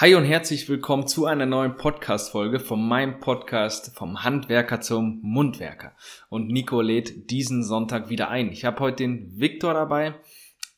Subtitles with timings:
[0.00, 5.92] Hi und herzlich willkommen zu einer neuen Podcast-Folge von meinem Podcast vom Handwerker zum Mundwerker.
[6.30, 8.50] Und Nico lädt diesen Sonntag wieder ein.
[8.50, 10.14] Ich habe heute den Viktor dabei,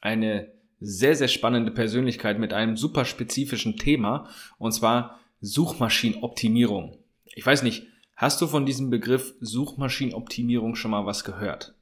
[0.01, 0.51] eine
[0.81, 6.99] sehr, sehr spannende Persönlichkeit mit einem super spezifischen Thema und zwar Suchmaschinenoptimierung.
[7.37, 7.87] Ich weiß nicht,
[8.17, 11.77] hast du von diesem Begriff Suchmaschinenoptimierung schon mal was gehört?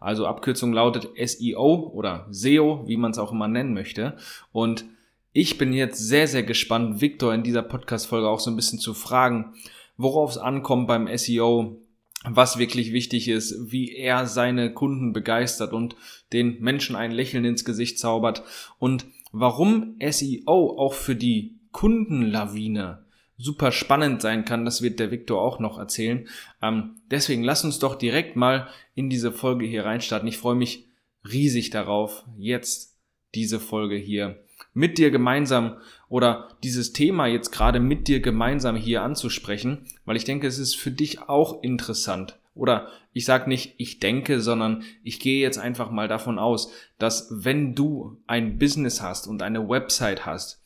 [0.00, 4.16] Also Abkürzung lautet SEO oder SEO, wie man es auch immer nennen möchte.
[4.50, 4.86] Und
[5.32, 8.94] ich bin jetzt sehr, sehr gespannt, Victor in dieser Podcast-Folge auch so ein bisschen zu
[8.94, 9.54] fragen,
[9.96, 11.80] worauf es ankommt beim SEO,
[12.24, 15.96] was wirklich wichtig ist, wie er seine Kunden begeistert und
[16.32, 18.42] den Menschen ein Lächeln ins Gesicht zaubert
[18.78, 23.04] und warum SEO auch für die Kundenlawine
[23.38, 26.28] super spannend sein kann, das wird der Victor auch noch erzählen.
[26.60, 30.28] Ähm, deswegen lass uns doch direkt mal in diese Folge hier reinstarten.
[30.28, 30.88] Ich freue mich
[31.24, 32.98] riesig darauf, jetzt
[33.34, 35.76] diese Folge hier mit dir gemeinsam
[36.08, 40.76] oder dieses Thema jetzt gerade mit dir gemeinsam hier anzusprechen, weil ich denke, es ist
[40.76, 42.38] für dich auch interessant.
[42.54, 47.28] Oder ich sage nicht, ich denke, sondern ich gehe jetzt einfach mal davon aus, dass
[47.30, 50.62] wenn du ein Business hast und eine Website hast,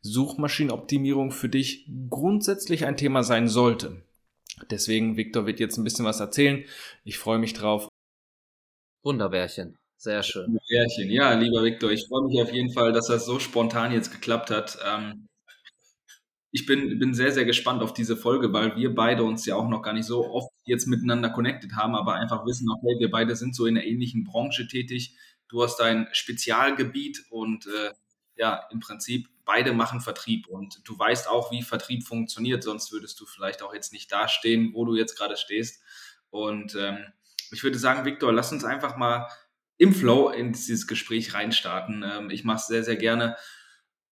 [0.00, 4.02] Suchmaschinenoptimierung für dich grundsätzlich ein Thema sein sollte.
[4.70, 6.64] Deswegen, Victor wird jetzt ein bisschen was erzählen.
[7.04, 7.88] Ich freue mich drauf.
[9.04, 9.76] Wunderbärchen.
[9.98, 10.56] Sehr schön.
[10.70, 11.10] Märchen.
[11.10, 14.48] Ja, lieber Viktor, ich freue mich auf jeden Fall, dass das so spontan jetzt geklappt
[14.48, 14.78] hat.
[14.86, 15.26] Ähm,
[16.52, 19.68] ich bin, bin sehr, sehr gespannt auf diese Folge, weil wir beide uns ja auch
[19.68, 23.34] noch gar nicht so oft jetzt miteinander connected haben, aber einfach wissen, okay, wir beide
[23.34, 25.16] sind so in einer ähnlichen Branche tätig.
[25.48, 27.90] Du hast dein Spezialgebiet und äh,
[28.36, 33.18] ja, im Prinzip beide machen Vertrieb und du weißt auch, wie Vertrieb funktioniert, sonst würdest
[33.18, 35.82] du vielleicht auch jetzt nicht dastehen, wo du jetzt gerade stehst.
[36.30, 36.98] Und ähm,
[37.50, 39.26] ich würde sagen, Viktor, lass uns einfach mal
[39.78, 42.04] im Flow in dieses Gespräch reinstarten.
[42.04, 43.36] Ähm, ich mache es sehr, sehr gerne.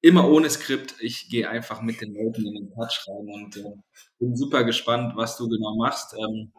[0.01, 0.95] Immer ohne Skript.
[1.01, 3.75] Ich gehe einfach mit den Leuten in den Touch rein und äh,
[4.19, 6.15] bin super gespannt, was du genau machst.
[6.15, 6.53] Ähm,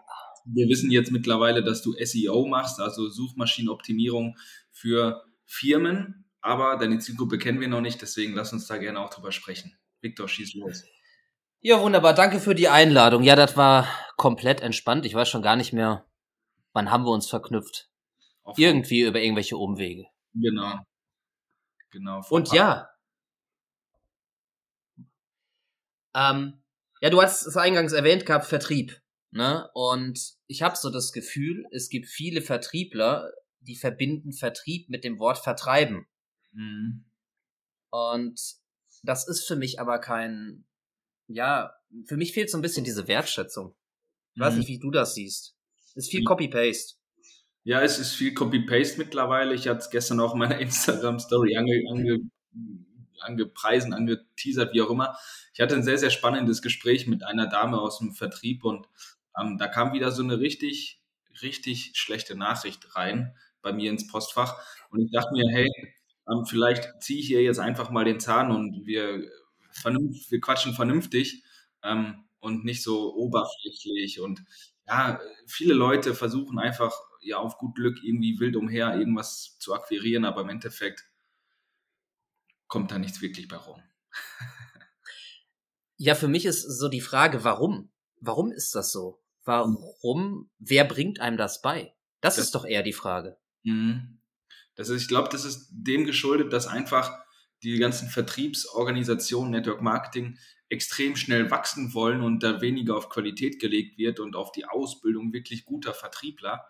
[0.46, 4.38] wir wissen jetzt mittlerweile, dass du SEO machst, also Suchmaschinenoptimierung
[4.72, 9.10] für Firmen, aber deine Zielgruppe kennen wir noch nicht, deswegen lass uns da gerne auch
[9.10, 9.78] drüber sprechen.
[10.02, 10.84] Victor, schieß los.
[11.60, 12.14] Ja, wunderbar.
[12.14, 13.24] Danke für die Einladung.
[13.24, 15.06] Ja, das war komplett entspannt.
[15.06, 16.06] Ich weiß schon gar nicht mehr,
[16.74, 17.90] wann haben wir uns verknüpft.
[18.56, 20.06] Irgendwie über irgendwelche Umwege.
[20.34, 20.80] Genau.
[21.92, 22.22] Genau.
[22.30, 22.90] Und ja.
[26.16, 26.62] Ähm,
[27.02, 29.02] ja, du hast es eingangs erwähnt gehabt, Vertrieb.
[29.32, 29.70] Ne?
[29.74, 35.20] Und ich habe so das Gefühl, es gibt viele Vertriebler, die verbinden Vertrieb mit dem
[35.20, 36.08] Wort vertreiben.
[36.54, 37.06] Mhm.
[37.90, 38.40] Und
[39.04, 40.66] das ist für mich aber kein,
[41.28, 41.74] ja,
[42.06, 43.76] für mich fehlt so ein bisschen diese Wertschätzung.
[44.34, 44.60] Ich weiß mhm.
[44.60, 45.56] nicht, wie du das siehst.
[45.90, 46.96] Es ist viel Copy-Paste.
[47.68, 49.54] Ja, es ist viel Copy-Paste mittlerweile.
[49.54, 52.20] Ich hatte es gestern auch in meiner Instagram-Story ange, ange,
[53.20, 55.18] angepreisen, angeteasert, wie auch immer.
[55.54, 58.88] Ich hatte ein sehr, sehr spannendes Gespräch mit einer Dame aus dem Vertrieb und
[59.38, 61.02] ähm, da kam wieder so eine richtig,
[61.42, 64.64] richtig schlechte Nachricht rein bei mir ins Postfach.
[64.90, 65.68] Und ich dachte mir, hey,
[66.32, 69.30] ähm, vielleicht ziehe ich hier jetzt einfach mal den Zahn und wir,
[69.72, 71.44] vernünft, wir quatschen vernünftig
[71.84, 74.22] ähm, und nicht so oberflächlich.
[74.22, 74.46] Und
[74.88, 76.94] ja, viele Leute versuchen einfach
[77.28, 81.08] ja auf gut Glück irgendwie wild umher irgendwas zu akquirieren, aber im Endeffekt
[82.68, 83.82] kommt da nichts wirklich bei rum.
[85.98, 87.92] ja, für mich ist so die Frage, warum?
[88.20, 89.22] Warum ist das so?
[89.44, 90.50] Warum?
[90.60, 91.96] Wer bringt einem das bei?
[92.22, 93.38] Das, das ist doch eher die Frage.
[93.64, 94.20] Mhm.
[94.76, 97.18] Das ist, ich glaube, das ist dem geschuldet, dass einfach
[97.64, 100.38] die ganzen Vertriebsorganisationen, Network Marketing
[100.70, 105.34] extrem schnell wachsen wollen und da weniger auf Qualität gelegt wird und auf die Ausbildung
[105.34, 106.68] wirklich guter Vertriebler.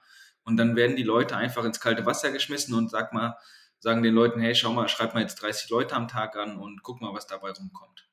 [0.48, 3.38] Und dann werden die Leute einfach ins kalte Wasser geschmissen und sag mal,
[3.80, 6.84] sagen den Leuten, hey, schau mal, schreib mal jetzt 30 Leute am Tag an und
[6.84, 8.10] guck mal, was dabei rumkommt.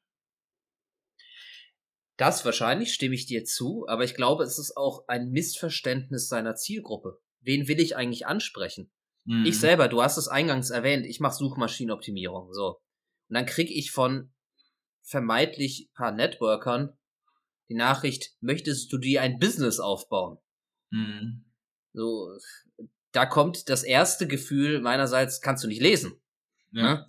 [2.17, 6.57] Das wahrscheinlich stimme ich dir zu, aber ich glaube, es ist auch ein Missverständnis seiner
[6.57, 7.21] Zielgruppe.
[7.41, 8.91] Wen will ich eigentlich ansprechen?
[9.27, 9.45] Mhm.
[9.47, 12.81] Ich selber, du hast es eingangs erwähnt, ich mache Suchmaschinenoptimierung, so.
[13.29, 14.33] Und dann kriege ich von
[15.03, 16.99] vermeintlich paar Networkern
[17.69, 20.39] die Nachricht, möchtest du dir ein Business aufbauen?
[20.91, 21.44] Mhm.
[21.95, 22.37] So,
[23.13, 26.21] da kommt das erste Gefühl meinerseits, kannst du nicht lesen.
[26.73, 27.07] Ja.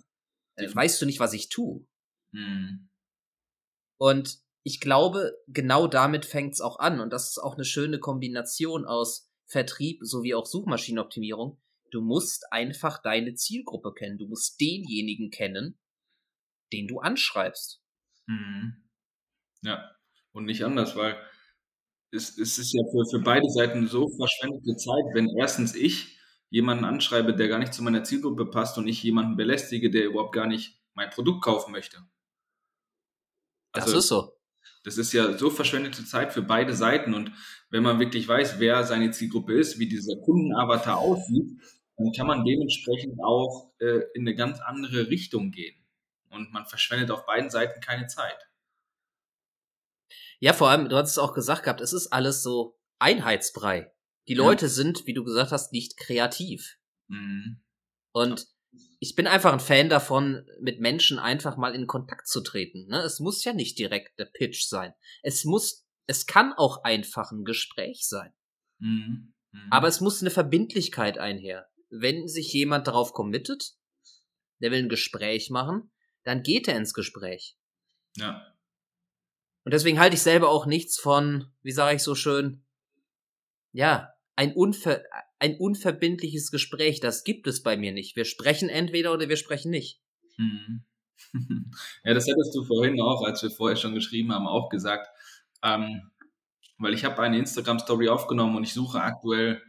[0.56, 0.72] Ne?
[0.72, 1.84] Weißt du nicht, was ich tue?
[2.32, 2.88] Mhm.
[3.98, 7.00] Und ich glaube, genau damit fängt's auch an.
[7.00, 11.60] Und das ist auch eine schöne Kombination aus Vertrieb sowie auch Suchmaschinenoptimierung.
[11.90, 14.18] Du musst einfach deine Zielgruppe kennen.
[14.18, 15.78] Du musst denjenigen kennen,
[16.72, 17.82] den du anschreibst.
[18.26, 18.88] Mhm.
[19.62, 19.96] Ja,
[20.32, 21.16] und nicht anders, weil
[22.16, 26.18] es, es ist ja für, für beide Seiten so verschwendete Zeit, wenn erstens ich
[26.50, 30.34] jemanden anschreibe, der gar nicht zu meiner Zielgruppe passt und ich jemanden belästige, der überhaupt
[30.34, 31.98] gar nicht mein Produkt kaufen möchte.
[33.72, 34.32] Also, das ist so.
[34.84, 37.14] Das ist ja so verschwendete Zeit für beide Seiten.
[37.14, 37.32] Und
[37.70, 41.60] wenn man wirklich weiß, wer seine Zielgruppe ist, wie dieser Kundenavatar aussieht,
[41.96, 45.76] dann kann man dementsprechend auch äh, in eine ganz andere Richtung gehen.
[46.30, 48.48] Und man verschwendet auf beiden Seiten keine Zeit.
[50.38, 53.92] Ja, vor allem, du hast es auch gesagt gehabt, es ist alles so Einheitsbrei.
[54.28, 54.70] Die Leute ja.
[54.70, 56.78] sind, wie du gesagt hast, nicht kreativ.
[57.08, 57.62] Mhm.
[58.12, 58.46] Und
[58.98, 62.86] ich bin einfach ein Fan davon, mit Menschen einfach mal in Kontakt zu treten.
[62.88, 63.00] Ne?
[63.00, 64.92] Es muss ja nicht direkt der Pitch sein.
[65.22, 68.32] Es muss, es kann auch einfach ein Gespräch sein.
[68.78, 69.34] Mhm.
[69.52, 69.68] Mhm.
[69.70, 71.68] Aber es muss eine Verbindlichkeit einher.
[71.88, 73.74] Wenn sich jemand darauf committet,
[74.60, 75.92] der will ein Gespräch machen,
[76.24, 77.56] dann geht er ins Gespräch.
[78.16, 78.55] Ja.
[79.66, 82.62] Und deswegen halte ich selber auch nichts von, wie sage ich so schön,
[83.72, 85.02] ja, ein, unver
[85.40, 88.14] ein unverbindliches Gespräch, das gibt es bei mir nicht.
[88.14, 90.00] Wir sprechen entweder oder wir sprechen nicht.
[90.36, 90.84] Mhm.
[92.04, 95.08] Ja, das hättest du vorhin auch, als wir vorher schon geschrieben haben, auch gesagt.
[95.64, 96.12] Ähm,
[96.78, 99.60] weil ich habe eine Instagram-Story aufgenommen und ich suche aktuell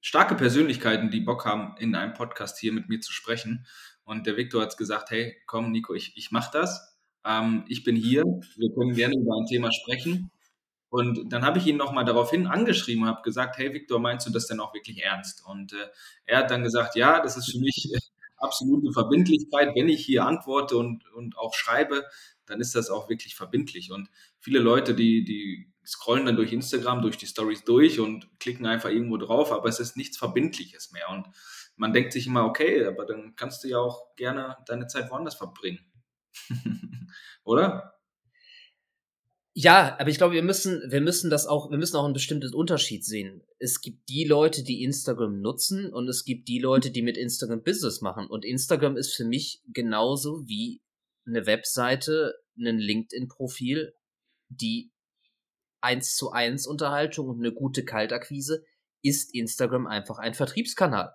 [0.00, 3.66] starke Persönlichkeiten, die Bock haben, in einem Podcast hier mit mir zu sprechen.
[4.04, 6.97] Und der Viktor hat gesagt, hey, komm Nico, ich, ich mache das.
[7.28, 8.24] Ähm, ich bin hier,
[8.56, 10.30] wir können gerne über ein Thema sprechen.
[10.90, 14.32] Und dann habe ich ihn nochmal daraufhin angeschrieben und habe gesagt, hey Viktor, meinst du
[14.32, 15.44] das denn auch wirklich ernst?
[15.46, 15.88] Und äh,
[16.24, 17.98] er hat dann gesagt, ja, das ist für mich äh,
[18.38, 19.74] absolute Verbindlichkeit.
[19.74, 22.04] Wenn ich hier antworte und, und auch schreibe,
[22.46, 23.92] dann ist das auch wirklich verbindlich.
[23.92, 24.08] Und
[24.40, 28.90] viele Leute, die, die scrollen dann durch Instagram, durch die Stories durch und klicken einfach
[28.90, 31.10] irgendwo drauf, aber es ist nichts Verbindliches mehr.
[31.10, 31.26] Und
[31.76, 35.34] man denkt sich immer, okay, aber dann kannst du ja auch gerne deine Zeit woanders
[35.34, 35.80] verbringen.
[37.44, 37.94] Oder?
[39.60, 42.54] Ja, aber ich glaube, wir müssen, wir müssen das auch, wir müssen auch einen bestimmten
[42.54, 43.42] Unterschied sehen.
[43.58, 47.64] Es gibt die Leute, die Instagram nutzen und es gibt die Leute, die mit Instagram
[47.64, 48.28] Business machen.
[48.28, 50.80] Und Instagram ist für mich genauso wie
[51.26, 53.94] eine Webseite, ein LinkedIn-Profil,
[54.48, 54.92] die
[55.80, 58.64] eins zu eins Unterhaltung und eine gute Kaltakquise,
[59.02, 61.14] ist Instagram einfach ein Vertriebskanal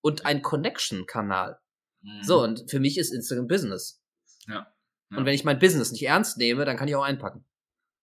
[0.00, 1.58] und ein Connection-Kanal.
[2.00, 2.22] Mhm.
[2.22, 4.00] So, und für mich ist Instagram Business.
[4.48, 4.74] Ja,
[5.10, 5.16] ja.
[5.16, 7.44] Und wenn ich mein Business nicht ernst nehme, dann kann ich auch einpacken.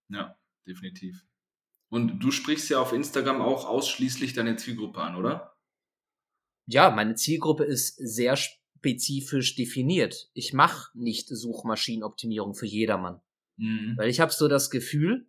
[0.10, 0.38] Ja,
[0.68, 1.26] definitiv.
[1.90, 5.56] Und du sprichst ja auf Instagram auch ausschließlich deine Zielgruppe an, oder?
[6.68, 10.30] Ja, meine Zielgruppe ist sehr spezifisch definiert.
[10.34, 13.22] Ich mache nicht Suchmaschinenoptimierung für jedermann.
[13.58, 13.94] Mhm.
[13.98, 15.28] Weil ich habe so das Gefühl,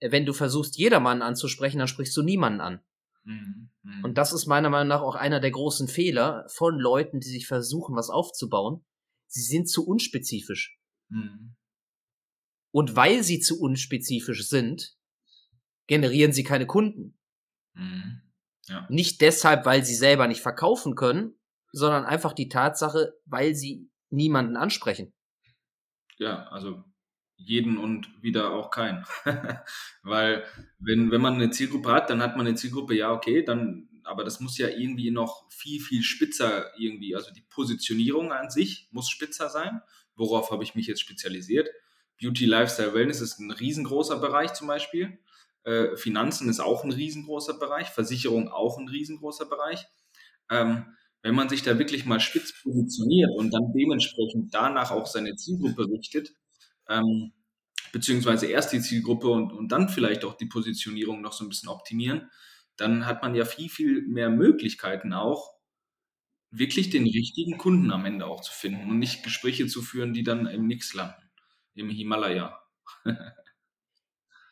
[0.00, 2.80] wenn du versuchst, jedermann anzusprechen, dann sprichst du niemanden an.
[3.24, 3.70] Mhm.
[3.82, 4.04] Mhm.
[4.04, 7.46] Und das ist meiner Meinung nach auch einer der großen Fehler von Leuten, die sich
[7.46, 8.84] versuchen, was aufzubauen.
[9.34, 10.78] Sie sind zu unspezifisch.
[11.08, 11.56] Mhm.
[12.70, 14.96] Und weil sie zu unspezifisch sind,
[15.88, 17.18] generieren sie keine Kunden.
[17.74, 18.22] Mhm.
[18.66, 18.86] Ja.
[18.88, 21.34] Nicht deshalb, weil sie selber nicht verkaufen können,
[21.72, 25.12] sondern einfach die Tatsache, weil sie niemanden ansprechen.
[26.16, 26.84] Ja, also
[27.34, 29.04] jeden und wieder auch keinen.
[30.04, 30.44] weil
[30.78, 34.24] wenn, wenn man eine Zielgruppe hat, dann hat man eine Zielgruppe, ja, okay, dann, aber
[34.24, 39.08] das muss ja irgendwie noch viel, viel spitzer irgendwie, also die Positionierung an sich muss
[39.08, 39.80] spitzer sein.
[40.16, 41.68] Worauf habe ich mich jetzt spezialisiert?
[42.20, 45.18] Beauty, Lifestyle, Wellness ist ein riesengroßer Bereich zum Beispiel.
[45.64, 47.88] Äh, Finanzen ist auch ein riesengroßer Bereich.
[47.88, 49.86] Versicherung auch ein riesengroßer Bereich.
[50.50, 50.84] Ähm,
[51.22, 55.88] wenn man sich da wirklich mal spitz positioniert und dann dementsprechend danach auch seine Zielgruppe
[55.88, 56.34] richtet,
[56.88, 57.32] ähm,
[57.92, 61.70] beziehungsweise erst die Zielgruppe und, und dann vielleicht auch die Positionierung noch so ein bisschen
[61.70, 62.30] optimieren,
[62.76, 65.54] dann hat man ja viel, viel mehr Möglichkeiten auch,
[66.50, 70.22] wirklich den richtigen Kunden am Ende auch zu finden und nicht Gespräche zu führen, die
[70.22, 71.24] dann im Nix landen
[71.74, 72.60] im Himalaya.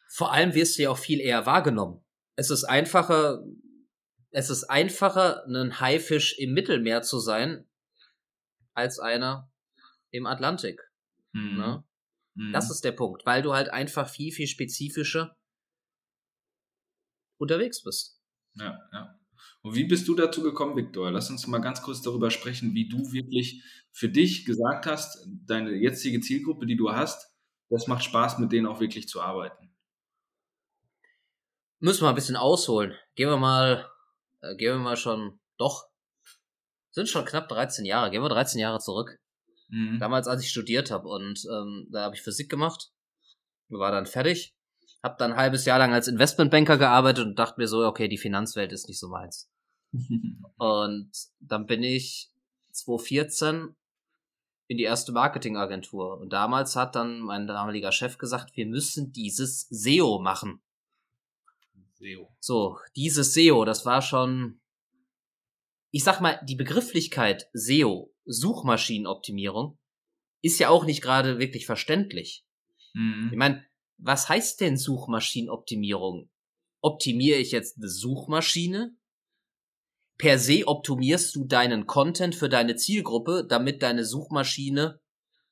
[0.09, 2.05] Vor allem wirst du ja auch viel eher wahrgenommen.
[2.37, 3.43] Es ist einfacher,
[4.31, 7.67] es ist einfacher, ein Haifisch im Mittelmeer zu sein,
[8.75, 9.51] als einer
[10.11, 10.83] im Atlantik.
[11.33, 11.57] Mhm.
[11.57, 11.85] Ne?
[12.35, 12.53] Mhm.
[12.53, 15.37] Das ist der Punkt, weil du halt einfach viel, viel spezifischer
[17.43, 18.21] unterwegs bist.
[18.55, 19.19] Ja, ja.
[19.63, 21.11] Und wie bist du dazu gekommen, Viktor?
[21.11, 25.73] Lass uns mal ganz kurz darüber sprechen, wie du wirklich für dich gesagt hast, deine
[25.73, 27.31] jetzige Zielgruppe, die du hast,
[27.69, 29.75] das macht Spaß, mit denen auch wirklich zu arbeiten.
[31.79, 32.95] Müssen wir ein bisschen ausholen.
[33.15, 33.91] Gehen wir mal,
[34.41, 35.89] äh, gehen wir mal schon, doch,
[36.91, 39.19] sind schon knapp 13 Jahre, gehen wir 13 Jahre zurück.
[39.69, 39.99] Mhm.
[39.99, 42.93] Damals, als ich studiert habe und ähm, da habe ich Physik gemacht,
[43.69, 44.55] war dann fertig,
[45.03, 48.19] habe dann ein halbes Jahr lang als Investmentbanker gearbeitet und dachte mir so, okay, die
[48.19, 49.51] Finanzwelt ist nicht so meins.
[50.57, 52.31] und dann bin ich
[52.73, 53.75] 2014
[54.69, 56.19] in die erste Marketingagentur.
[56.19, 60.63] Und damals hat dann mein damaliger Chef gesagt, wir müssen dieses SEO machen.
[61.95, 62.35] SEO.
[62.41, 64.61] So, dieses SEO, das war schon,
[65.91, 69.79] ich sag mal, die Begrifflichkeit SEO, Suchmaschinenoptimierung,
[70.41, 72.45] ist ja auch nicht gerade wirklich verständlich.
[72.95, 73.29] Mhm.
[73.31, 73.65] Ich meine,
[73.99, 76.31] was heißt denn Suchmaschinenoptimierung?
[76.81, 78.97] Optimiere ich jetzt eine Suchmaschine?
[80.19, 85.01] Per se optimierst du deinen Content für deine Zielgruppe, damit deine Suchmaschine,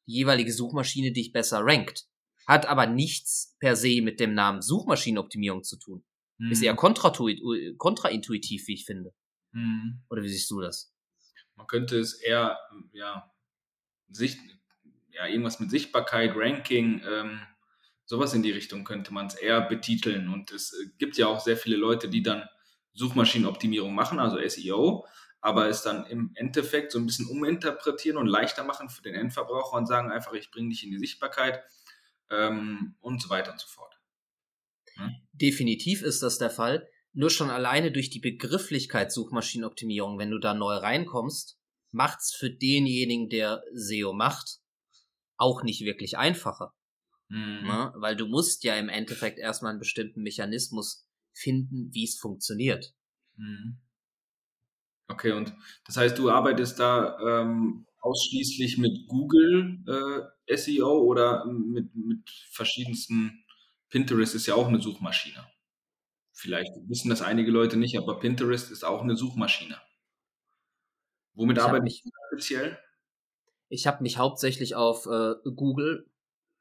[0.07, 2.07] die jeweilige Suchmaschine dich besser rankt.
[2.47, 6.05] Hat aber nichts per se mit dem Namen Suchmaschinenoptimierung zu tun.
[6.39, 6.51] Mhm.
[6.51, 9.15] Ist eher kontraintuitiv, wie ich finde.
[9.53, 10.03] Mhm.
[10.09, 10.93] Oder wie siehst du das?
[11.55, 12.59] Man könnte es eher,
[12.93, 13.31] ja,
[14.09, 14.39] Sicht,
[15.13, 17.41] ja, irgendwas mit Sichtbarkeit, Ranking, ähm,
[18.11, 20.29] sowas in die Richtung könnte man es eher betiteln.
[20.29, 22.43] Und es äh, gibt ja auch sehr viele Leute, die dann
[22.93, 25.07] Suchmaschinenoptimierung machen, also SEO,
[25.41, 29.77] aber es dann im Endeffekt so ein bisschen uminterpretieren und leichter machen für den Endverbraucher
[29.77, 31.63] und sagen einfach, ich bringe dich in die Sichtbarkeit
[32.31, 33.95] ähm, und so weiter und so fort.
[34.97, 35.15] Hm?
[35.31, 36.89] Definitiv ist das der Fall.
[37.13, 41.61] Nur schon alleine durch die Begrifflichkeit Suchmaschinenoptimierung, wenn du da neu reinkommst,
[41.93, 44.59] macht's für denjenigen, der SEO macht,
[45.37, 46.75] auch nicht wirklich einfacher.
[47.31, 47.67] Mhm.
[47.67, 47.93] Ne?
[47.97, 52.95] Weil du musst ja im Endeffekt erstmal einen bestimmten Mechanismus finden, wie es funktioniert.
[53.37, 53.81] Mhm.
[55.09, 55.53] Okay, und
[55.87, 59.79] das heißt, du arbeitest da ähm, ausschließlich mit Google
[60.47, 63.45] äh, SEO oder mit, mit verschiedensten
[63.89, 65.47] Pinterest ist ja auch eine Suchmaschine.
[66.33, 69.81] Vielleicht wissen das einige Leute nicht, aber Pinterest ist auch eine Suchmaschine.
[71.35, 72.79] Womit ich arbeitest du speziell?
[73.69, 76.10] Ich habe mich hauptsächlich auf äh, Google,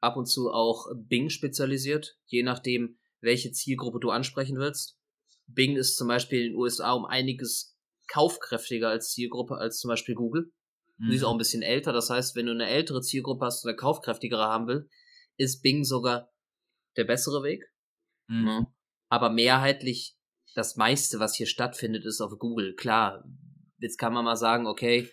[0.00, 4.98] ab und zu auch Bing spezialisiert, je nachdem, welche Zielgruppe du ansprechen willst.
[5.46, 7.76] Bing ist zum Beispiel in den USA um einiges
[8.08, 10.52] kaufkräftiger als Zielgruppe als zum Beispiel Google.
[10.98, 11.10] Mhm.
[11.10, 13.74] Sie ist auch ein bisschen älter, das heißt, wenn du eine ältere Zielgruppe hast oder
[13.74, 14.88] kaufkräftigere haben will,
[15.36, 16.30] ist Bing sogar
[16.96, 17.64] der bessere Weg.
[18.28, 18.46] Mhm.
[18.46, 18.74] Ja.
[19.08, 20.16] Aber mehrheitlich
[20.54, 22.74] das meiste, was hier stattfindet, ist auf Google.
[22.74, 23.24] Klar,
[23.78, 25.10] jetzt kann man mal sagen, okay,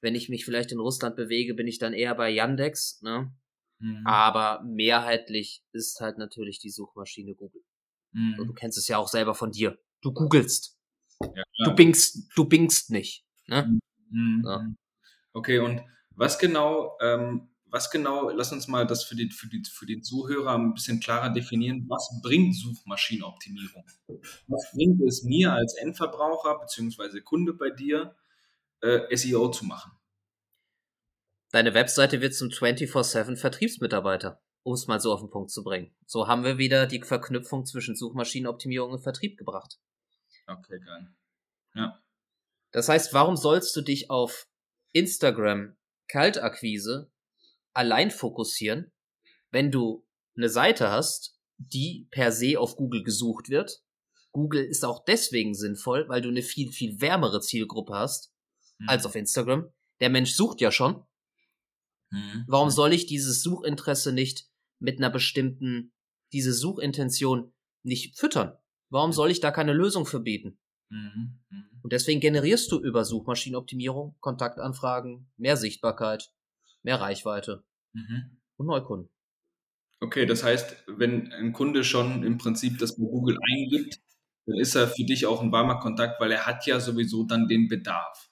[0.00, 3.32] wenn ich mich vielleicht in Russland bewege, bin ich dann eher bei Yandex, ne?
[3.78, 4.06] Mhm.
[4.06, 7.62] Aber mehrheitlich ist halt natürlich die Suchmaschine Google.
[8.12, 8.36] Mhm.
[8.36, 9.78] Du kennst es ja auch selber von dir.
[10.00, 10.76] Du googelst.
[11.20, 13.24] Ja, du bingst, du bingst nicht.
[13.46, 13.78] Ne?
[14.10, 14.42] Mhm.
[14.46, 14.66] Ja.
[15.32, 19.62] Okay, und was genau ähm, was genau, lass uns mal das für, die, für, die,
[19.64, 21.84] für den Zuhörer ein bisschen klarer definieren.
[21.88, 23.84] Was bringt Suchmaschinenoptimierung?
[24.46, 27.20] Was bringt es mir als Endverbraucher bzw.
[27.20, 28.14] Kunde bei dir,
[28.80, 29.92] äh, SEO zu machen?
[31.50, 35.94] Deine Webseite wird zum 24-7 Vertriebsmitarbeiter, um es mal so auf den Punkt zu bringen.
[36.06, 39.78] So haben wir wieder die Verknüpfung zwischen Suchmaschinenoptimierung und Vertrieb gebracht.
[40.46, 41.14] Okay, geil.
[41.74, 42.02] Ja.
[42.72, 44.46] Das heißt, warum sollst du dich auf
[44.92, 45.76] Instagram
[46.08, 47.10] Kaltakquise
[47.72, 48.92] allein fokussieren,
[49.50, 53.82] wenn du eine Seite hast, die per se auf Google gesucht wird.
[54.32, 58.32] Google ist auch deswegen sinnvoll, weil du eine viel, viel wärmere Zielgruppe hast
[58.78, 58.88] mhm.
[58.88, 59.72] als auf Instagram.
[60.00, 61.04] Der Mensch sucht ja schon.
[62.10, 62.44] Mhm.
[62.46, 64.46] Warum soll ich dieses Suchinteresse nicht
[64.78, 65.92] mit einer bestimmten,
[66.32, 68.56] diese Suchintention nicht füttern?
[68.90, 70.58] Warum soll ich da keine Lösung für bieten?
[70.90, 71.40] Mhm.
[71.50, 71.64] mhm.
[71.82, 76.32] Und deswegen generierst du über Suchmaschinenoptimierung Kontaktanfragen, mehr Sichtbarkeit,
[76.82, 78.38] mehr Reichweite mhm.
[78.56, 79.10] und Neukunden.
[80.00, 84.00] Okay, das heißt, wenn ein Kunde schon im Prinzip das bei Google eingibt,
[84.46, 87.48] dann ist er für dich auch ein warmer Kontakt, weil er hat ja sowieso dann
[87.48, 88.30] den Bedarf.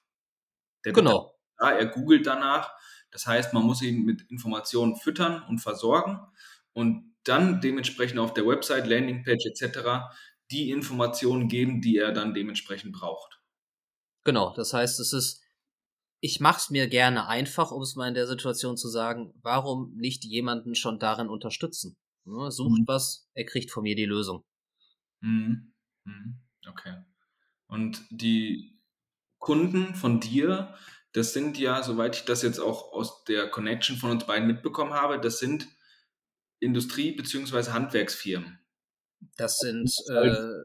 [0.85, 1.35] Der genau.
[1.59, 2.76] Bedarf, ja, er googelt danach.
[3.17, 6.21] Das heißt, man muss ihn mit Informationen füttern und versorgen
[6.75, 10.13] und dann dementsprechend auf der Website, Landingpage etc.
[10.51, 13.41] die Informationen geben, die er dann dementsprechend braucht.
[14.25, 15.43] Genau, das heißt, es ist
[16.21, 20.25] ich mach's mir gerne einfach, um es mal in der Situation zu sagen, warum nicht
[20.25, 21.97] jemanden schon darin unterstützen?
[22.25, 22.85] Ne, sucht mhm.
[22.87, 24.45] was, er kriegt von mir die Lösung.
[25.21, 25.73] Mhm.
[26.05, 26.41] Mhm.
[26.69, 26.97] Okay.
[27.69, 28.79] Und die
[29.39, 30.75] Kunden von dir,
[31.17, 34.93] das sind ja, soweit ich das jetzt auch aus der Connection von uns beiden mitbekommen
[34.93, 35.67] habe, das sind
[36.61, 37.71] Industrie- bzw.
[37.71, 38.59] Handwerksfirmen.
[39.39, 40.65] Das sind, äh,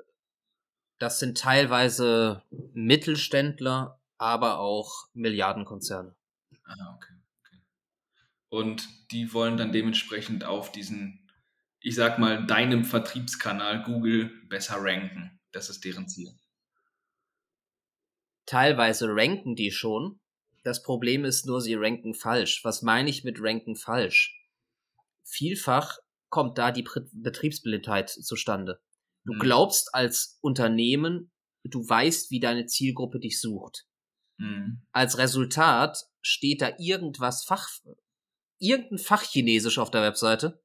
[1.00, 2.43] das sind teilweise
[2.74, 6.17] Mittelständler, aber auch Milliardenkonzerne.
[6.65, 7.62] Ah, okay, okay.
[8.50, 11.31] Und die wollen dann dementsprechend auf diesen,
[11.79, 15.39] ich sag mal, deinem Vertriebskanal Google besser ranken.
[15.53, 16.38] Das ist deren Ziel.
[18.46, 20.17] Teilweise ranken die schon.
[20.63, 22.63] Das Problem ist nur, sie ranken falsch.
[22.63, 24.38] Was meine ich mit ranken falsch?
[25.24, 25.98] Vielfach
[26.30, 28.82] kommt da die Betriebsblindheit zustande.
[29.25, 29.39] Du hm.
[29.39, 31.32] glaubst als Unternehmen,
[31.63, 33.86] du weißt, wie deine Zielgruppe dich sucht.
[34.41, 34.82] Mhm.
[34.91, 37.70] Als Resultat steht da irgendwas Fach,
[38.60, 40.63] irgendein Fachchinesisch auf der Webseite,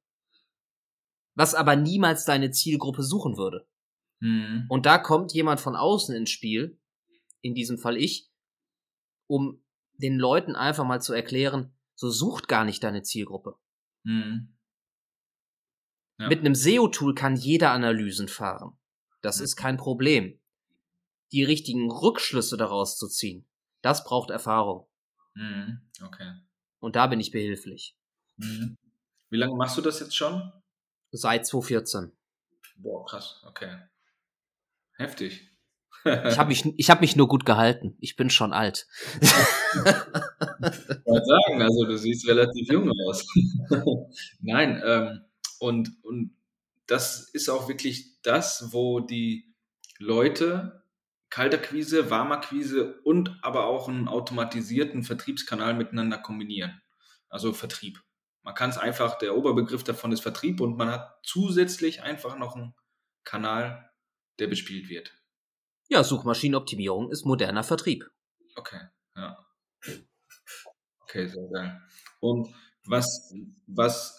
[1.35, 3.67] was aber niemals deine Zielgruppe suchen würde.
[4.19, 4.65] Mhm.
[4.69, 6.79] Und da kommt jemand von außen ins Spiel,
[7.41, 8.31] in diesem Fall ich,
[9.27, 9.63] um
[9.97, 13.55] den Leuten einfach mal zu erklären, so sucht gar nicht deine Zielgruppe.
[14.03, 14.55] Mhm.
[16.19, 16.27] Ja.
[16.29, 18.77] Mit einem SEO-Tool kann jeder Analysen fahren.
[19.21, 19.43] Das mhm.
[19.45, 20.39] ist kein Problem.
[21.31, 23.45] Die richtigen Rückschlüsse daraus zu ziehen,
[23.81, 24.87] das braucht Erfahrung.
[25.33, 25.81] Mhm.
[26.01, 26.33] Okay.
[26.79, 27.95] Und da bin ich behilflich.
[28.37, 28.77] Mhm.
[29.29, 30.51] Wie lange machst du das jetzt schon?
[31.11, 32.11] Seit 2014.
[32.77, 33.79] Boah, krass, okay.
[34.93, 35.49] Heftig.
[36.05, 37.95] Ich habe mich, ich hab mich nur gut gehalten.
[37.99, 38.87] Ich bin schon alt.
[39.21, 39.29] ich
[41.05, 43.25] wollte sagen, also du siehst relativ jung aus.
[44.41, 45.21] Nein, ähm,
[45.59, 46.35] und, und
[46.87, 49.53] das ist auch wirklich das, wo die
[49.99, 50.83] Leute
[51.29, 56.81] Kalterquise, Warmakquise und aber auch einen automatisierten Vertriebskanal miteinander kombinieren.
[57.29, 58.01] Also Vertrieb.
[58.43, 62.55] Man kann es einfach, der Oberbegriff davon ist Vertrieb und man hat zusätzlich einfach noch
[62.55, 62.73] einen
[63.25, 63.91] Kanal,
[64.39, 65.13] der bespielt wird.
[65.89, 68.09] Ja, Suchmaschinenoptimierung ist moderner Vertrieb.
[68.55, 68.79] Okay,
[69.15, 69.37] ja.
[71.01, 71.81] Okay, sehr geil.
[72.19, 72.53] Und
[72.85, 73.33] was,
[73.67, 74.17] was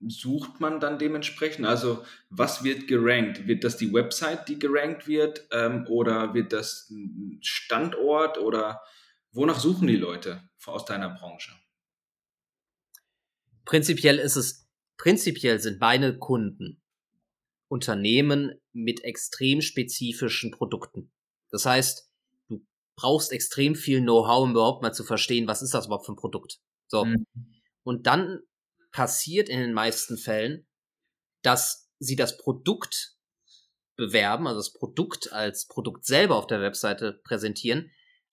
[0.00, 1.66] sucht man dann dementsprechend?
[1.66, 3.46] Also was wird gerankt?
[3.46, 5.46] Wird das die Website, die gerankt wird?
[5.52, 8.38] Ähm, oder wird das ein Standort?
[8.38, 8.82] Oder
[9.32, 11.52] wonach suchen die Leute aus deiner Branche?
[13.64, 16.82] Prinzipiell ist es, prinzipiell sind meine Kunden
[17.68, 21.12] Unternehmen mit extrem spezifischen Produkten.
[21.50, 22.08] Das heißt,
[22.48, 22.64] du
[22.96, 26.16] brauchst extrem viel Know-how, um überhaupt mal zu verstehen, was ist das überhaupt für ein
[26.16, 26.60] Produkt.
[26.88, 27.04] So.
[27.04, 27.26] Mhm.
[27.82, 28.40] Und dann
[28.92, 30.66] passiert in den meisten Fällen,
[31.42, 33.16] dass sie das Produkt
[33.96, 37.90] bewerben, also das Produkt als Produkt selber auf der Webseite präsentieren,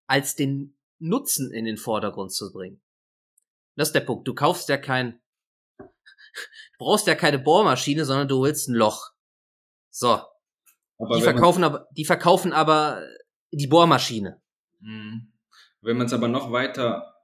[0.06, 2.82] als den Nutzen in den Vordergrund zu bringen.
[3.76, 4.26] Das ist der Punkt.
[4.26, 5.20] Du kaufst ja kein,
[5.78, 5.86] du
[6.78, 9.12] brauchst ja keine Bohrmaschine, sondern du willst ein Loch.
[9.90, 10.20] So.
[10.98, 13.02] Aber die verkaufen aber, die verkaufen aber
[13.52, 14.40] die Bohrmaschine.
[14.80, 15.32] Mhm.
[15.82, 17.14] Wenn man es aber noch weiter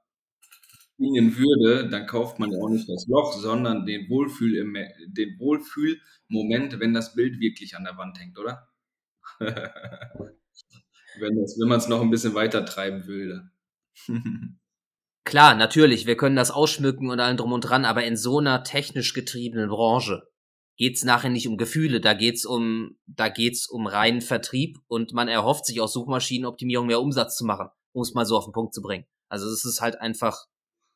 [0.97, 4.75] bringen würde, dann kauft man ja auch nicht das Loch, sondern den Wohlfühl im,
[5.07, 8.67] den Wohlfühlmoment, wenn das Bild wirklich an der Wand hängt, oder?
[9.39, 9.55] wenn,
[11.19, 13.51] wenn man es noch ein bisschen weiter treiben würde.
[15.23, 18.63] Klar, natürlich, wir können das ausschmücken und allem drum und dran, aber in so einer
[18.63, 20.27] technisch getriebenen Branche
[20.77, 25.27] geht's nachher nicht um Gefühle, da geht's um, da geht's um reinen Vertrieb und man
[25.27, 28.73] erhofft sich aus Suchmaschinenoptimierung mehr Umsatz zu machen, um es mal so auf den Punkt
[28.73, 29.05] zu bringen.
[29.27, 30.45] Also es ist halt einfach,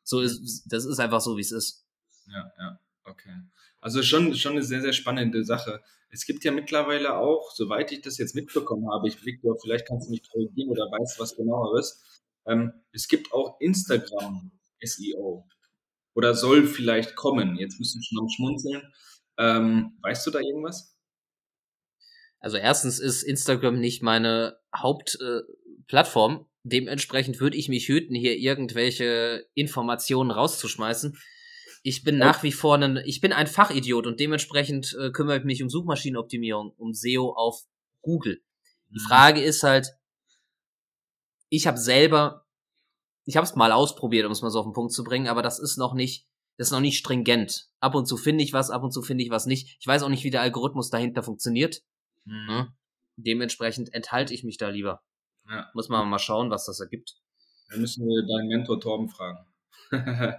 [0.03, 1.85] so ist, das ist einfach so, wie es ist.
[2.27, 3.35] Ja, ja, okay.
[3.81, 5.81] Also schon, schon eine sehr, sehr spannende Sache.
[6.09, 10.07] Es gibt ja mittlerweile auch, soweit ich das jetzt mitbekommen habe, ich Victor, vielleicht kannst
[10.07, 15.47] du mich korrigieren oder weißt was genaueres, ähm, es gibt auch Instagram SEO
[16.13, 17.55] oder soll vielleicht kommen.
[17.55, 18.81] Jetzt müssen wir schon am Schmunzeln.
[19.41, 20.95] Ähm, weißt du da irgendwas?
[22.39, 26.33] Also erstens ist Instagram nicht meine Hauptplattform.
[26.33, 31.17] Äh, Dementsprechend würde ich mich hüten, hier irgendwelche Informationen rauszuschmeißen.
[31.81, 35.43] Ich bin nach wie vor ein, ich bin ein Fachidiot und dementsprechend äh, kümmere ich
[35.43, 37.63] mich um Suchmaschinenoptimierung, um SEO auf
[38.01, 38.43] Google.
[38.89, 39.07] Die mhm.
[39.07, 39.87] Frage ist halt,
[41.49, 42.45] ich habe selber,
[43.25, 45.41] ich habe es mal ausprobiert, um es mal so auf den Punkt zu bringen, aber
[45.41, 46.27] das ist noch nicht
[46.61, 47.69] das ist noch nicht stringent.
[47.79, 49.77] Ab und zu finde ich was, ab und zu finde ich was nicht.
[49.79, 51.81] Ich weiß auch nicht, wie der Algorithmus dahinter funktioniert.
[52.25, 52.47] Mhm.
[52.47, 52.67] Ja?
[53.15, 55.01] Dementsprechend enthalte ich mich da lieber.
[55.49, 55.71] Ja.
[55.73, 57.17] Muss man mal schauen, was das ergibt.
[57.67, 59.39] Dann müssen wir deinen Mentor Torben fragen.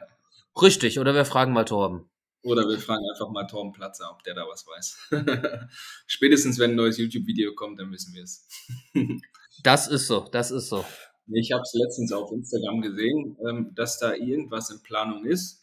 [0.63, 2.09] Richtig, oder wir fragen mal Torben.
[2.45, 5.69] Oder wir fragen einfach mal Torben Platzer, ob der da was weiß.
[6.07, 8.47] Spätestens, wenn ein neues YouTube-Video kommt, dann wissen wir es.
[9.65, 10.85] das ist so, das ist so.
[11.33, 15.62] Ich habe es letztens auf Instagram gesehen, ähm, dass da irgendwas in Planung ist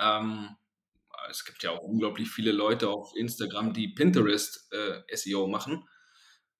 [0.00, 0.56] ähm,
[1.30, 5.88] es gibt ja auch unglaublich viele Leute auf Instagram, die Pinterest äh, SEO machen.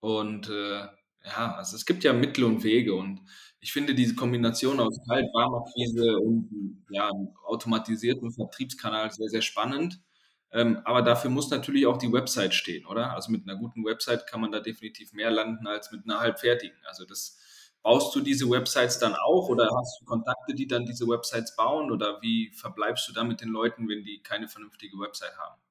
[0.00, 0.86] Und äh,
[1.24, 3.20] ja, also es gibt ja Mittel und Wege und
[3.60, 7.10] ich finde diese Kombination aus Kalt, Warmakquise und ja,
[7.44, 10.00] automatisierten Vertriebskanal sehr, sehr spannend.
[10.52, 13.12] Ähm, aber dafür muss natürlich auch die Website stehen, oder?
[13.14, 16.78] Also mit einer guten Website kann man da definitiv mehr landen als mit einer halbfertigen.
[16.86, 17.38] Also das
[17.86, 21.92] Baust du diese Websites dann auch oder hast du Kontakte, die dann diese Websites bauen
[21.92, 25.62] oder wie verbleibst du da mit den Leuten, wenn die keine vernünftige Website haben?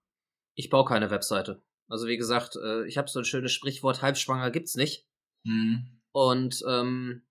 [0.54, 1.62] Ich baue keine Webseite.
[1.90, 5.06] Also wie gesagt, äh, ich habe so ein schönes Sprichwort, halbschwanger gibt's nicht.
[5.44, 6.00] Mhm.
[6.14, 7.22] Und ähm,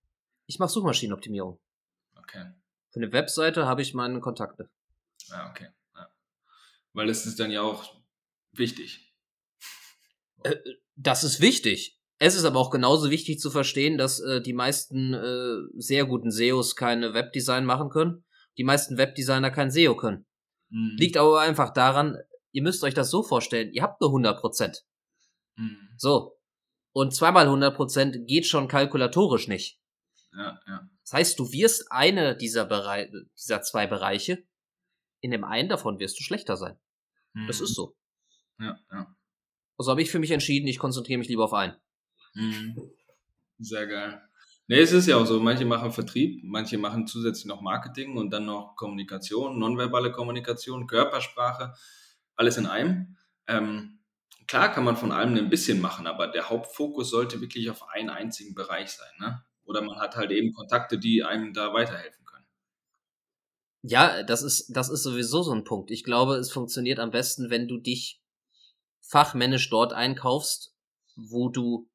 [0.45, 1.59] ich mache Suchmaschinenoptimierung.
[2.17, 2.53] Okay.
[2.91, 4.69] Für eine Webseite habe ich meine Kontakte.
[5.29, 5.71] Ja, okay.
[5.95, 6.11] Ja.
[6.93, 7.91] Weil es ist dann ja auch
[8.53, 9.15] wichtig.
[10.43, 10.57] Äh,
[10.95, 11.99] das ist wichtig.
[12.19, 16.31] Es ist aber auch genauso wichtig zu verstehen, dass äh, die meisten äh, sehr guten
[16.31, 18.25] SEOs keine Webdesign machen können,
[18.57, 20.27] die meisten Webdesigner kein SEO können.
[20.71, 20.97] Mhm.
[20.97, 22.17] Liegt aber einfach daran,
[22.53, 24.85] ihr müsst euch das so vorstellen, ihr habt nur 100 Prozent.
[25.57, 25.91] Mhm.
[25.97, 26.39] So.
[26.93, 29.81] Und zweimal 100 Prozent geht schon kalkulatorisch nicht.
[30.33, 30.89] Ja, ja.
[31.03, 34.45] Das heißt, du wirst eine dieser, Bereiche, dieser zwei Bereiche,
[35.21, 36.79] in dem einen davon wirst du schlechter sein.
[37.33, 37.47] Mhm.
[37.49, 37.97] Das ist so.
[38.59, 39.17] Ja, ja.
[39.77, 41.75] Also habe ich für mich entschieden, ich konzentriere mich lieber auf einen.
[42.35, 42.77] Mhm.
[43.59, 44.21] Sehr geil.
[44.67, 48.31] Nee, es ist ja auch so, manche machen Vertrieb, manche machen zusätzlich noch Marketing und
[48.31, 51.75] dann noch Kommunikation, nonverbale Kommunikation, Körpersprache,
[52.35, 53.17] alles in einem.
[53.47, 54.01] Ähm,
[54.47, 58.09] klar kann man von allem ein bisschen machen, aber der Hauptfokus sollte wirklich auf einen
[58.09, 59.13] einzigen Bereich sein.
[59.19, 59.45] Ne?
[59.65, 62.47] Oder man hat halt eben Kontakte, die einem da weiterhelfen können.
[63.83, 65.91] Ja, das ist, das ist sowieso so ein Punkt.
[65.91, 68.23] Ich glaube, es funktioniert am besten, wenn du dich
[69.03, 70.75] fachmännisch dort einkaufst,
[71.17, 71.91] wo du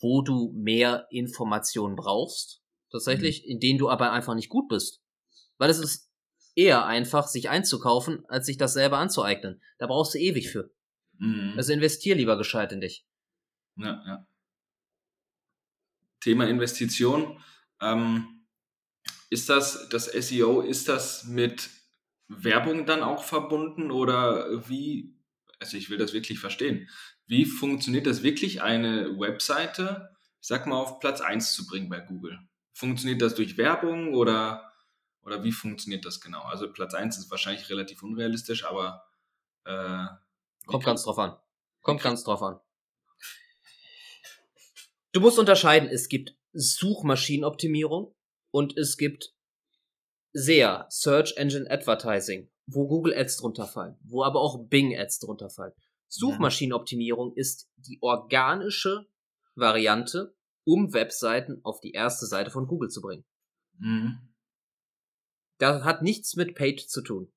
[0.00, 3.52] wo du mehr Informationen brauchst, tatsächlich, mhm.
[3.52, 5.02] in denen du aber einfach nicht gut bist.
[5.58, 6.10] Weil es ist
[6.54, 9.62] eher einfach, sich einzukaufen, als sich das selber anzueignen.
[9.78, 10.70] Da brauchst du ewig für.
[11.18, 11.54] Mhm.
[11.56, 13.06] Also investier lieber gescheit in dich.
[13.76, 14.26] Ja, ja.
[16.20, 17.42] Thema Investition.
[17.80, 18.44] Ähm,
[19.30, 21.70] ist das, das SEO, ist das mit
[22.28, 25.14] Werbung dann auch verbunden oder wie,
[25.60, 26.88] also ich will das wirklich verstehen.
[27.26, 32.00] Wie funktioniert das wirklich, eine Webseite, ich sag mal, auf Platz 1 zu bringen bei
[32.00, 32.38] Google?
[32.72, 34.72] Funktioniert das durch Werbung oder,
[35.22, 36.40] oder wie funktioniert das genau?
[36.42, 39.04] Also Platz 1 ist wahrscheinlich relativ unrealistisch, aber
[39.64, 40.06] äh,
[40.66, 41.36] kommt ganz drauf an.
[41.82, 42.58] Kommt ganz drauf an.
[45.12, 48.14] Du musst unterscheiden, es gibt Suchmaschinenoptimierung
[48.50, 49.34] und es gibt
[50.32, 55.50] SEA, Search Engine Advertising, wo Google Ads drunter fallen, wo aber auch Bing Ads drunter
[55.50, 55.72] fallen.
[56.08, 59.06] Suchmaschinenoptimierung ist die organische
[59.54, 63.24] Variante, um Webseiten auf die erste Seite von Google zu bringen.
[63.78, 64.18] Mhm.
[65.58, 67.32] Das hat nichts mit Paid zu tun.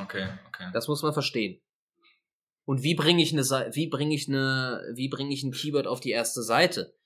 [0.00, 0.70] Okay, okay.
[0.72, 1.60] Das muss man verstehen.
[2.64, 3.42] Und wie bringe ich eine
[3.74, 6.96] wie bringe ich eine wie bringe ich ein Keyword auf die erste Seite?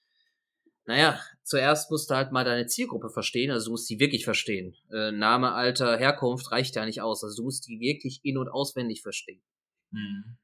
[0.88, 4.74] Naja, zuerst musst du halt mal deine Zielgruppe verstehen, also du musst die wirklich verstehen.
[4.90, 8.48] Äh, Name, Alter, Herkunft reicht ja nicht aus, also du musst die wirklich in- und
[8.48, 9.42] auswendig verstehen.
[9.90, 10.38] Mhm.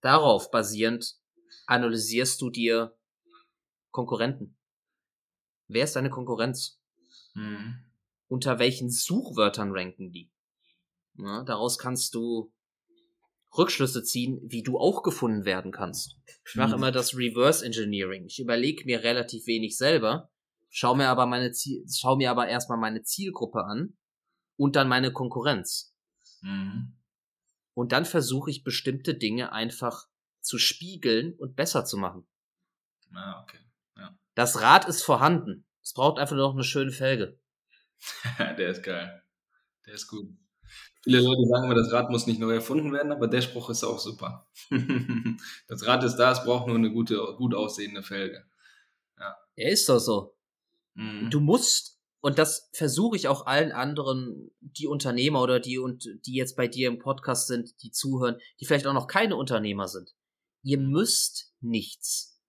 [0.00, 1.18] Darauf basierend
[1.66, 2.96] analysierst du dir
[3.90, 4.56] Konkurrenten.
[5.68, 6.80] Wer ist deine Konkurrenz?
[7.34, 7.84] Mhm.
[8.28, 10.32] Unter welchen Suchwörtern ranken die?
[11.18, 12.54] Ja, daraus kannst du
[13.56, 16.16] Rückschlüsse ziehen, wie du auch gefunden werden kannst.
[16.46, 16.74] Ich mache mhm.
[16.74, 18.24] immer das Reverse Engineering.
[18.26, 20.30] Ich überlege mir relativ wenig selber,
[20.70, 23.96] schau mir aber meine Ziel, schau mir aber erstmal meine Zielgruppe an
[24.56, 25.94] und dann meine Konkurrenz.
[26.40, 26.96] Mhm.
[27.74, 30.06] Und dann versuche ich bestimmte Dinge einfach
[30.40, 32.26] zu spiegeln und besser zu machen.
[33.14, 33.58] Ah, okay.
[33.96, 34.18] Ja.
[34.34, 35.66] Das Rad ist vorhanden.
[35.82, 37.38] Es braucht einfach nur noch eine schöne Felge.
[38.38, 39.22] der ist geil.
[39.86, 40.28] Der ist gut.
[41.02, 43.82] Viele Leute sagen immer, das Rad muss nicht neu erfunden werden, aber der Spruch ist
[43.82, 44.46] auch super.
[45.68, 48.44] das Rad ist da, es braucht nur eine gute, gut aussehende Felge.
[49.18, 49.36] Ja.
[49.56, 50.36] Er ist doch so.
[50.94, 51.30] Mhm.
[51.30, 56.34] Du musst und das versuche ich auch allen anderen, die Unternehmer oder die und die
[56.34, 60.14] jetzt bei dir im Podcast sind, die zuhören, die vielleicht auch noch keine Unternehmer sind.
[60.62, 62.40] Ihr müsst nichts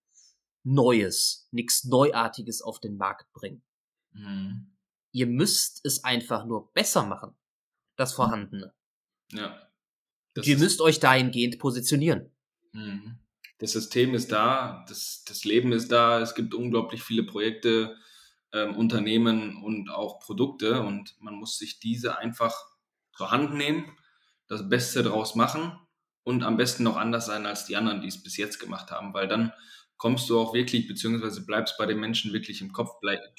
[0.63, 3.63] Neues, nichts Neuartiges auf den Markt bringen.
[4.11, 4.75] Mhm.
[5.11, 7.35] Ihr müsst es einfach nur besser machen,
[7.95, 8.15] das mhm.
[8.15, 8.73] Vorhandene.
[9.31, 9.69] Ja.
[10.33, 12.31] Das ihr müsst euch dahingehend positionieren.
[12.71, 13.19] Mhm.
[13.59, 17.95] Das System ist da, das, das Leben ist da, es gibt unglaublich viele Projekte,
[18.51, 22.53] ähm, Unternehmen und auch Produkte und man muss sich diese einfach
[23.15, 23.97] zur Hand nehmen,
[24.47, 25.77] das Beste draus machen
[26.23, 29.13] und am besten noch anders sein als die anderen, die es bis jetzt gemacht haben,
[29.13, 29.53] weil dann
[29.97, 32.91] kommst du auch wirklich, beziehungsweise bleibst bei den Menschen wirklich im Kopf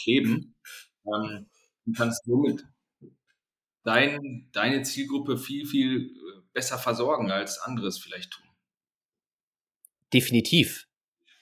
[0.02, 0.54] kleben
[1.06, 1.46] ähm,
[1.86, 2.64] und kannst somit
[3.84, 8.44] dein, deine Zielgruppe viel, viel äh, besser versorgen, als andere es vielleicht tun.
[10.12, 10.88] Definitiv.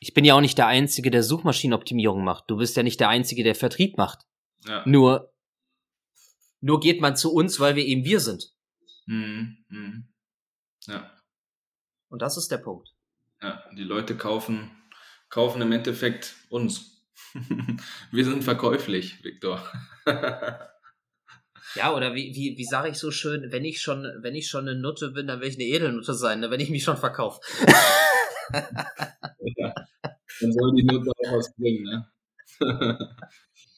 [0.00, 2.44] Ich bin ja auch nicht der Einzige, der Suchmaschinenoptimierung macht.
[2.48, 4.26] Du bist ja nicht der Einzige, der Vertrieb macht.
[4.66, 4.82] Ja.
[4.84, 5.32] Nur,
[6.60, 8.52] nur geht man zu uns, weil wir eben wir sind.
[9.06, 9.64] Mhm.
[9.68, 10.08] Mhm.
[10.86, 11.16] Ja.
[12.08, 12.92] Und das ist der Punkt.
[13.40, 14.70] Ja, die Leute kaufen,
[15.28, 17.06] kaufen im Endeffekt uns.
[18.10, 19.62] wir sind verkäuflich, Viktor.
[21.74, 24.68] ja, oder wie, wie, wie sage ich so schön, wenn ich schon, wenn ich schon
[24.68, 27.40] eine Nutte bin, dann will ich eine Edelnutte sein, ne, wenn ich mich schon verkaufe.
[29.56, 29.74] ja
[30.42, 31.84] dann soll die Note auch was bringen.
[31.84, 32.08] Ne?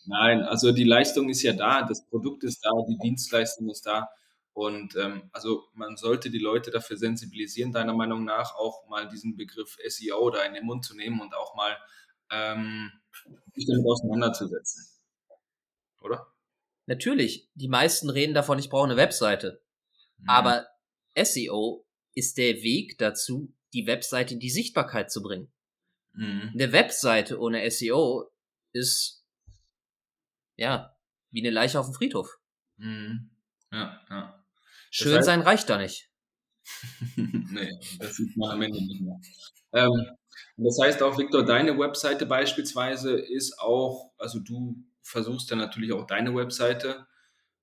[0.07, 4.09] Nein, also die Leistung ist ja da, das Produkt ist da, die Dienstleistung ist da.
[4.53, 9.37] Und ähm, also man sollte die Leute dafür sensibilisieren, deiner Meinung nach auch mal diesen
[9.37, 11.77] Begriff SEO da in den Mund zu nehmen und auch mal
[12.31, 12.93] ähm,
[13.55, 14.87] sich damit auseinanderzusetzen.
[16.03, 16.27] Oder?
[16.87, 19.63] Natürlich, die meisten reden davon, ich brauche eine Webseite.
[20.19, 20.29] Mhm.
[20.29, 20.67] Aber
[21.17, 25.53] SEO ist der Weg dazu, die Webseite in die Sichtbarkeit zu bringen.
[26.13, 26.51] Mhm.
[26.55, 28.31] Eine Webseite ohne SEO
[28.73, 29.25] ist
[30.57, 30.97] ja
[31.31, 32.39] wie eine Leiche auf dem Friedhof.
[32.77, 33.31] Mhm.
[33.73, 34.45] Ja, ja.
[34.91, 36.11] Schön das heißt, sein reicht da nicht.
[37.17, 39.21] nee, das sieht man am Ende nicht mehr.
[39.73, 40.17] Ähm,
[40.57, 46.07] das heißt auch, Victor, deine Webseite beispielsweise ist auch, also du versuchst dann natürlich auch
[46.07, 47.07] deine Webseite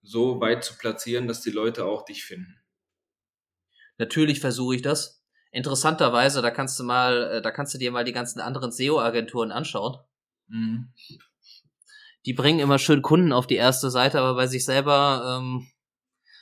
[0.02, 2.62] so weit zu platzieren, dass die Leute auch dich finden.
[3.98, 5.24] Natürlich versuche ich das.
[5.52, 9.52] Interessanterweise, da kannst du mal, äh, da kannst du dir mal die ganzen anderen SEO-Agenturen
[9.52, 9.98] anschauen.
[10.48, 10.94] Mhm.
[12.26, 15.68] Die bringen immer schön Kunden auf die erste Seite, aber bei sich selber, ähm,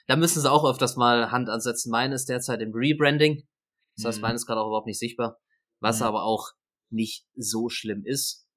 [0.07, 1.89] da müssen sie auch öfters mal Hand ansetzen.
[1.89, 3.47] Meine ist derzeit im Rebranding.
[3.95, 4.21] Das heißt, mhm.
[4.23, 5.39] meine ist gerade auch überhaupt nicht sichtbar.
[5.79, 6.07] Was mhm.
[6.07, 6.51] aber auch
[6.89, 8.47] nicht so schlimm ist.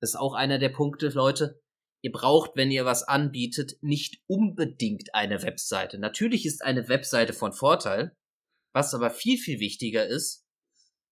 [0.00, 1.60] Das ist auch einer der Punkte, Leute.
[2.04, 5.98] Ihr braucht, wenn ihr was anbietet, nicht unbedingt eine Webseite.
[5.98, 8.14] Natürlich ist eine Webseite von Vorteil.
[8.74, 10.44] Was aber viel, viel wichtiger ist,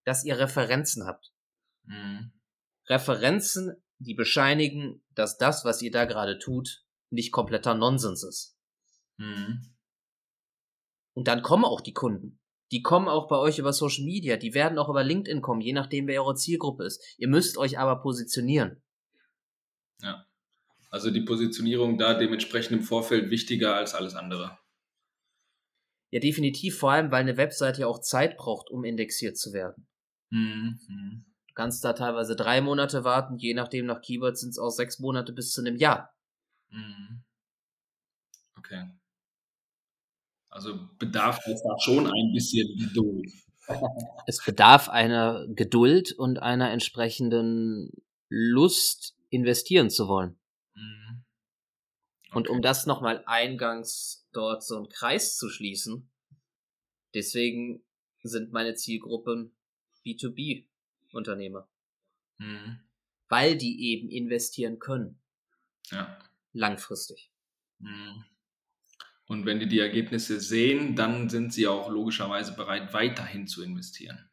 [0.04, 1.32] dass ihr Referenzen habt.
[1.84, 2.34] Mhm.
[2.90, 8.58] Referenzen, die bescheinigen, dass das, was ihr da gerade tut, nicht kompletter Nonsens ist.
[9.16, 9.74] Mhm.
[11.14, 12.38] Und dann kommen auch die Kunden.
[12.70, 15.72] Die kommen auch bei euch über Social Media, die werden auch über LinkedIn kommen, je
[15.72, 17.02] nachdem, wer eure Zielgruppe ist.
[17.16, 18.82] Ihr müsst euch aber positionieren.
[20.02, 20.26] Ja.
[20.92, 24.58] Also die Positionierung da dementsprechend im Vorfeld wichtiger als alles andere.
[26.10, 29.88] Ja, definitiv, vor allem, weil eine Webseite ja auch Zeit braucht, um indexiert zu werden.
[30.30, 30.78] Mhm.
[30.88, 31.24] mhm.
[31.48, 34.98] Du kannst da teilweise drei Monate warten, je nachdem nach Keywords sind es auch sechs
[34.98, 36.14] Monate bis zu einem Jahr.
[36.70, 37.24] Mhm.
[38.56, 38.90] Okay.
[40.48, 43.32] Also bedarf es da schon ein bisschen Geduld.
[44.26, 47.90] Es bedarf einer Geduld und einer entsprechenden
[48.28, 50.36] Lust, investieren zu wollen.
[52.32, 56.10] Und um das nochmal eingangs dort so einen Kreis zu schließen.
[57.14, 57.84] Deswegen
[58.22, 59.54] sind meine Zielgruppen
[60.06, 61.68] B2B-Unternehmer.
[62.38, 62.80] Mhm.
[63.28, 65.20] Weil die eben investieren können.
[65.90, 66.18] Ja.
[66.52, 67.30] Langfristig.
[67.78, 68.24] Mhm.
[69.26, 74.28] Und wenn die die Ergebnisse sehen, dann sind sie auch logischerweise bereit, weiterhin zu investieren.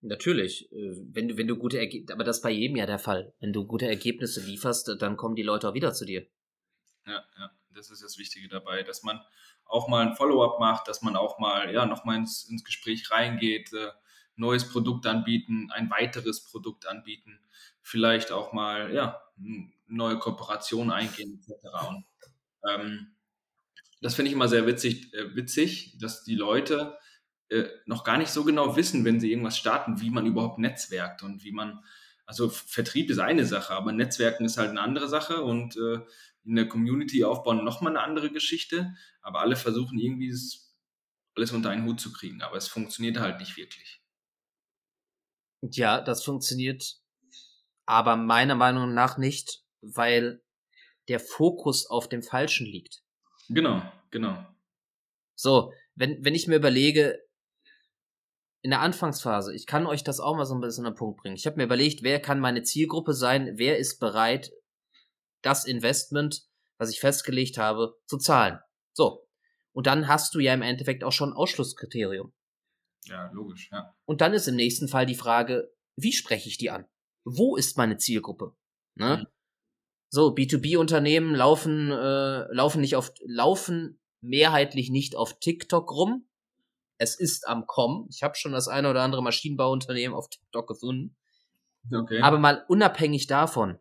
[0.00, 2.98] Natürlich, äh, wenn du, wenn du gute Ergebnisse, aber das ist bei jedem ja der
[2.98, 3.34] Fall.
[3.40, 6.26] Wenn du gute Ergebnisse lieferst, dann kommen die Leute auch wieder zu dir.
[7.08, 9.20] Ja, ja das ist das Wichtige dabei, dass man
[9.64, 13.72] auch mal ein Follow-up macht, dass man auch mal ja nochmal ins, ins Gespräch reingeht,
[13.72, 13.90] äh,
[14.36, 17.40] neues Produkt anbieten, ein weiteres Produkt anbieten,
[17.82, 19.20] vielleicht auch mal ja
[19.86, 21.88] neue Kooperationen eingehen etc.
[21.88, 22.04] Und,
[22.68, 23.14] ähm,
[24.00, 26.96] das finde ich immer sehr witzig, äh, witzig, dass die Leute
[27.48, 31.22] äh, noch gar nicht so genau wissen, wenn sie irgendwas starten, wie man überhaupt netzwerkt
[31.22, 31.82] und wie man
[32.28, 36.00] also Vertrieb ist eine Sache, aber Netzwerken ist halt eine andere Sache und äh,
[36.44, 38.94] in der Community aufbauen nochmal eine andere Geschichte.
[39.22, 40.76] Aber alle versuchen irgendwie das
[41.34, 42.42] alles unter einen Hut zu kriegen.
[42.42, 44.02] Aber es funktioniert halt nicht wirklich.
[45.62, 47.00] Ja, das funktioniert
[47.86, 50.42] aber meiner Meinung nach nicht, weil
[51.08, 53.02] der Fokus auf dem Falschen liegt.
[53.48, 54.46] Genau, genau.
[55.34, 57.26] So, wenn, wenn ich mir überlege,
[58.62, 61.20] in der Anfangsphase, ich kann euch das auch mal so ein bisschen an den Punkt
[61.20, 61.36] bringen.
[61.36, 64.52] Ich habe mir überlegt, wer kann meine Zielgruppe sein, wer ist bereit,
[65.42, 66.42] das Investment,
[66.78, 68.58] was ich festgelegt habe, zu zahlen.
[68.92, 69.28] So.
[69.72, 72.32] Und dann hast du ja im Endeffekt auch schon ein Ausschlusskriterium.
[73.04, 73.94] Ja, logisch, ja.
[74.06, 76.86] Und dann ist im nächsten Fall die Frage, wie spreche ich die an?
[77.24, 78.56] Wo ist meine Zielgruppe?
[78.96, 79.18] Ne?
[79.18, 79.26] Mhm.
[80.10, 86.27] So, B2B-Unternehmen laufen, äh, laufen nicht auf, laufen mehrheitlich nicht auf TikTok rum.
[86.98, 88.08] Es ist am Kommen.
[88.10, 91.16] Ich habe schon das eine oder andere Maschinenbauunternehmen auf TikTok gefunden.
[91.92, 92.20] Okay.
[92.20, 93.78] Aber mal unabhängig davon,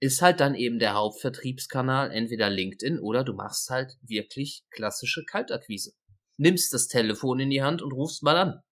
[0.00, 5.92] ist halt dann eben der Hauptvertriebskanal entweder LinkedIn oder du machst halt wirklich klassische Kaltakquise.
[6.36, 8.62] Nimmst das Telefon in die Hand und rufst mal an.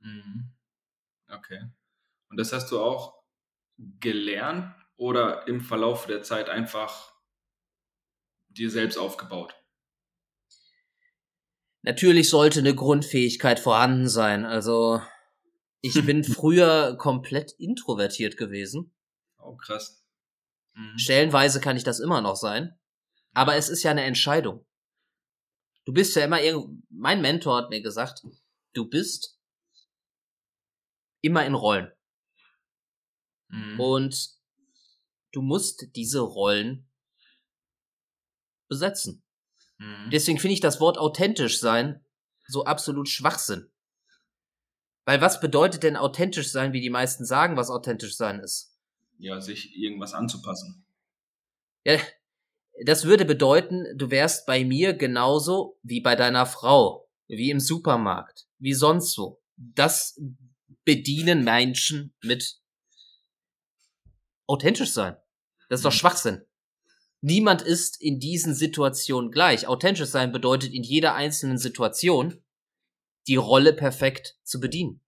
[0.00, 0.52] Mhm.
[1.28, 1.60] Okay.
[2.30, 3.22] Und das hast du auch
[3.76, 7.12] gelernt oder im Verlauf der Zeit einfach
[8.48, 9.54] dir selbst aufgebaut?
[11.82, 14.44] Natürlich sollte eine Grundfähigkeit vorhanden sein.
[14.44, 15.00] Also
[15.80, 18.94] ich bin früher komplett introvertiert gewesen.
[19.38, 20.04] Oh, krass.
[20.74, 20.98] Mhm.
[20.98, 22.78] Stellenweise kann ich das immer noch sein.
[23.32, 24.66] Aber es ist ja eine Entscheidung.
[25.84, 28.22] Du bist ja immer irgend, mein Mentor hat mir gesagt,
[28.74, 29.40] du bist
[31.22, 31.90] immer in Rollen.
[33.48, 33.80] Mhm.
[33.80, 34.30] Und
[35.32, 36.88] du musst diese Rollen
[38.68, 39.22] besetzen.
[39.80, 40.10] Mhm.
[40.12, 42.04] Deswegen finde ich das Wort authentisch sein
[42.46, 43.70] so absolut Schwachsinn.
[45.04, 48.70] Weil was bedeutet denn authentisch sein, wie die meisten sagen, was authentisch sein ist?
[49.20, 50.84] ja, sich irgendwas anzupassen.
[51.84, 51.98] Ja,
[52.84, 58.46] das würde bedeuten, du wärst bei mir genauso wie bei deiner Frau, wie im Supermarkt,
[58.58, 59.42] wie sonst wo.
[59.56, 60.20] Das
[60.84, 62.58] bedienen Menschen mit
[64.46, 65.16] authentisch sein.
[65.68, 65.98] Das ist doch hm.
[65.98, 66.42] Schwachsinn.
[67.20, 69.66] Niemand ist in diesen Situationen gleich.
[69.66, 72.42] Authentisch sein bedeutet in jeder einzelnen Situation
[73.26, 75.00] die Rolle perfekt zu bedienen.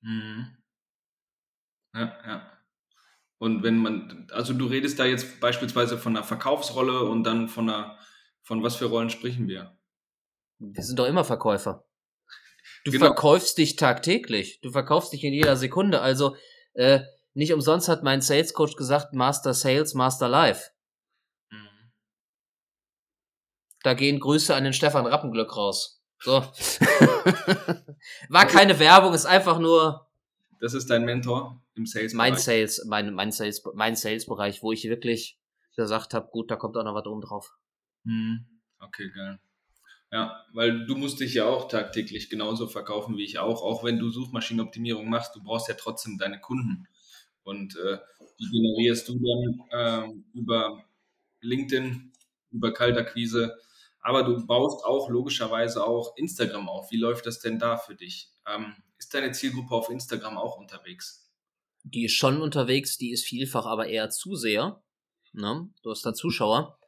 [0.00, 0.56] Mhm.
[1.94, 2.52] Ja, ja.
[3.38, 7.70] Und wenn man, also du redest da jetzt beispielsweise von einer Verkaufsrolle und dann von
[7.70, 7.98] einer,
[8.42, 9.78] von was für Rollen sprechen wir?
[10.58, 11.84] Wir sind doch immer Verkäufer.
[12.84, 13.06] Du genau.
[13.06, 14.60] verkaufst dich tagtäglich.
[14.60, 16.00] Du verkaufst dich in jeder Sekunde.
[16.00, 16.36] Also
[16.74, 17.00] äh,
[17.34, 20.70] nicht umsonst hat mein Sales Coach gesagt, Master Sales, Master Life.
[21.50, 21.92] Mhm.
[23.82, 26.02] Da gehen Grüße an den Stefan Rappenglück raus.
[26.20, 26.32] So.
[28.28, 30.08] War keine Werbung, ist einfach nur.
[30.60, 32.12] Das ist dein Mentor im Sales.
[32.14, 35.38] Mein Sales, mein, mein Sales, mein Sales-Bereich, wo ich wirklich
[35.76, 37.56] gesagt habe, gut, da kommt auch noch was oben drauf.
[38.02, 38.44] Mhm.
[38.80, 39.38] Okay, geil.
[40.10, 43.62] Ja, weil du musst dich ja auch tagtäglich genauso verkaufen wie ich auch.
[43.62, 46.88] Auch wenn du Suchmaschinenoptimierung machst, du brauchst ja trotzdem deine Kunden.
[47.42, 47.98] Und äh,
[48.40, 50.84] die generierst du dann äh, über
[51.40, 52.12] LinkedIn,
[52.50, 53.58] über Kaltakquise.
[54.00, 56.90] Aber du baust auch logischerweise auch Instagram auf.
[56.90, 58.30] Wie läuft das denn da für dich?
[58.46, 61.30] Ähm, ist deine Zielgruppe auf Instagram auch unterwegs?
[61.82, 64.82] Die ist schon unterwegs, die ist vielfach aber eher Zuseher.
[65.32, 65.68] Ne?
[65.82, 66.78] Du hast da Zuschauer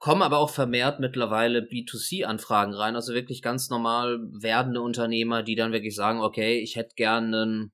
[0.00, 5.72] kommen aber auch vermehrt mittlerweile B2C-Anfragen rein, also wirklich ganz normal werdende Unternehmer, die dann
[5.72, 7.72] wirklich sagen, okay, ich hätte gerne ein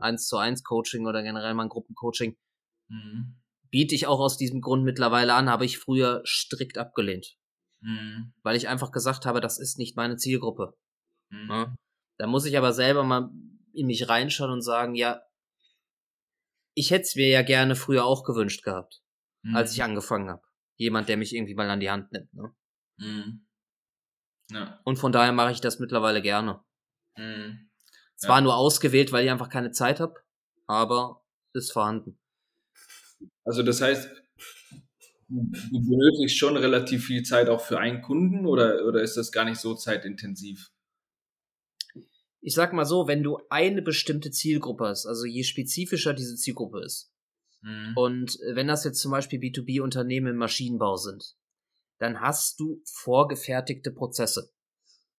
[0.00, 2.36] 1 zu 1 Coaching oder generell mal ein Gruppencoaching.
[2.88, 3.36] Mhm.
[3.70, 7.36] Biete ich auch aus diesem Grund mittlerweile an, habe ich früher strikt abgelehnt.
[7.84, 8.32] Mhm.
[8.42, 10.76] Weil ich einfach gesagt habe, das ist nicht meine Zielgruppe.
[11.30, 11.50] Mhm.
[11.50, 11.74] Ja?
[12.18, 13.30] Da muss ich aber selber mal
[13.72, 15.22] in mich reinschauen und sagen, ja,
[16.74, 19.02] ich hätte es mir ja gerne früher auch gewünscht gehabt,
[19.52, 19.84] als ich mhm.
[19.84, 20.42] angefangen habe
[20.76, 22.32] jemand, der mich irgendwie mal an die Hand nimmt.
[22.34, 22.54] Ne?
[22.98, 23.46] Mhm.
[24.50, 24.80] Ja.
[24.84, 26.62] Und von daher mache ich das mittlerweile gerne.
[27.16, 27.70] Mhm.
[28.16, 28.42] Zwar ja.
[28.42, 30.14] nur ausgewählt, weil ich einfach keine Zeit habe,
[30.66, 32.20] aber ist vorhanden.
[33.44, 34.08] Also das heißt,
[35.34, 39.44] du benötigst schon relativ viel Zeit auch für einen Kunden oder, oder ist das gar
[39.44, 40.70] nicht so zeitintensiv?
[42.40, 46.84] Ich sag mal so, wenn du eine bestimmte Zielgruppe hast, also je spezifischer diese Zielgruppe
[46.84, 47.14] ist,
[47.64, 47.92] Mhm.
[47.96, 51.34] Und wenn das jetzt zum Beispiel B2B-Unternehmen im Maschinenbau sind,
[51.98, 54.52] dann hast du vorgefertigte Prozesse.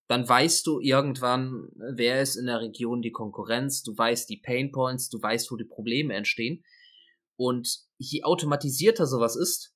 [0.07, 4.71] Dann weißt du irgendwann, wer ist in der Region die Konkurrenz, du weißt die Pain
[4.71, 6.63] Points, du weißt, wo die Probleme entstehen.
[7.37, 9.74] Und je automatisierter sowas ist,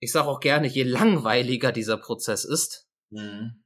[0.00, 3.62] ich sage auch gerne, je langweiliger dieser Prozess ist, mhm.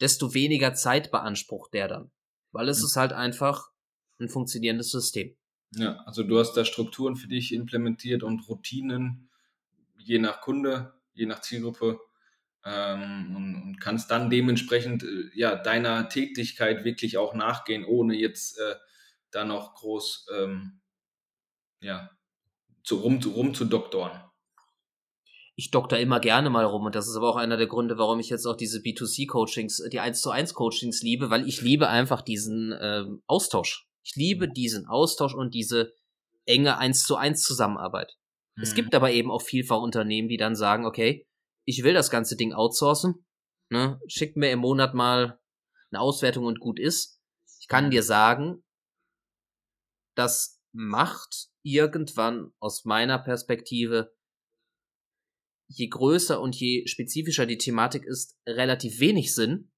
[0.00, 2.10] desto weniger Zeit beansprucht der dann.
[2.52, 2.86] Weil es mhm.
[2.86, 3.70] ist halt einfach
[4.18, 5.36] ein funktionierendes System.
[5.72, 9.28] Ja, also du hast da Strukturen für dich implementiert und Routinen,
[9.98, 12.00] je nach Kunde, je nach Zielgruppe
[12.64, 18.58] ähm, und, und, kannst dann dementsprechend äh, ja deiner Tätigkeit wirklich auch nachgehen, ohne jetzt
[18.58, 18.76] äh,
[19.32, 20.80] da noch groß ähm,
[21.80, 22.10] ja,
[22.84, 24.22] zu, rum, rum zu doktoren.
[25.58, 28.20] Ich doktor immer gerne mal rum und das ist aber auch einer der Gründe, warum
[28.20, 32.20] ich jetzt auch diese B2C-Coachings, die 1 zu 1 Coachings liebe, weil ich liebe einfach
[32.20, 33.88] diesen ähm, Austausch.
[34.04, 35.94] Ich liebe diesen Austausch und diese
[36.44, 38.16] enge eins zu eins Zusammenarbeit.
[38.54, 38.62] Mhm.
[38.62, 41.26] Es gibt aber eben auch vielfach Unternehmen, die dann sagen, okay,
[41.64, 43.26] ich will das ganze Ding outsourcen,
[43.70, 45.40] ne, schickt mir im Monat mal
[45.90, 47.20] eine Auswertung und gut ist.
[47.60, 48.62] Ich kann dir sagen,
[50.14, 54.14] das macht irgendwann aus meiner Perspektive,
[55.68, 59.70] je größer und je spezifischer die Thematik ist, relativ wenig Sinn,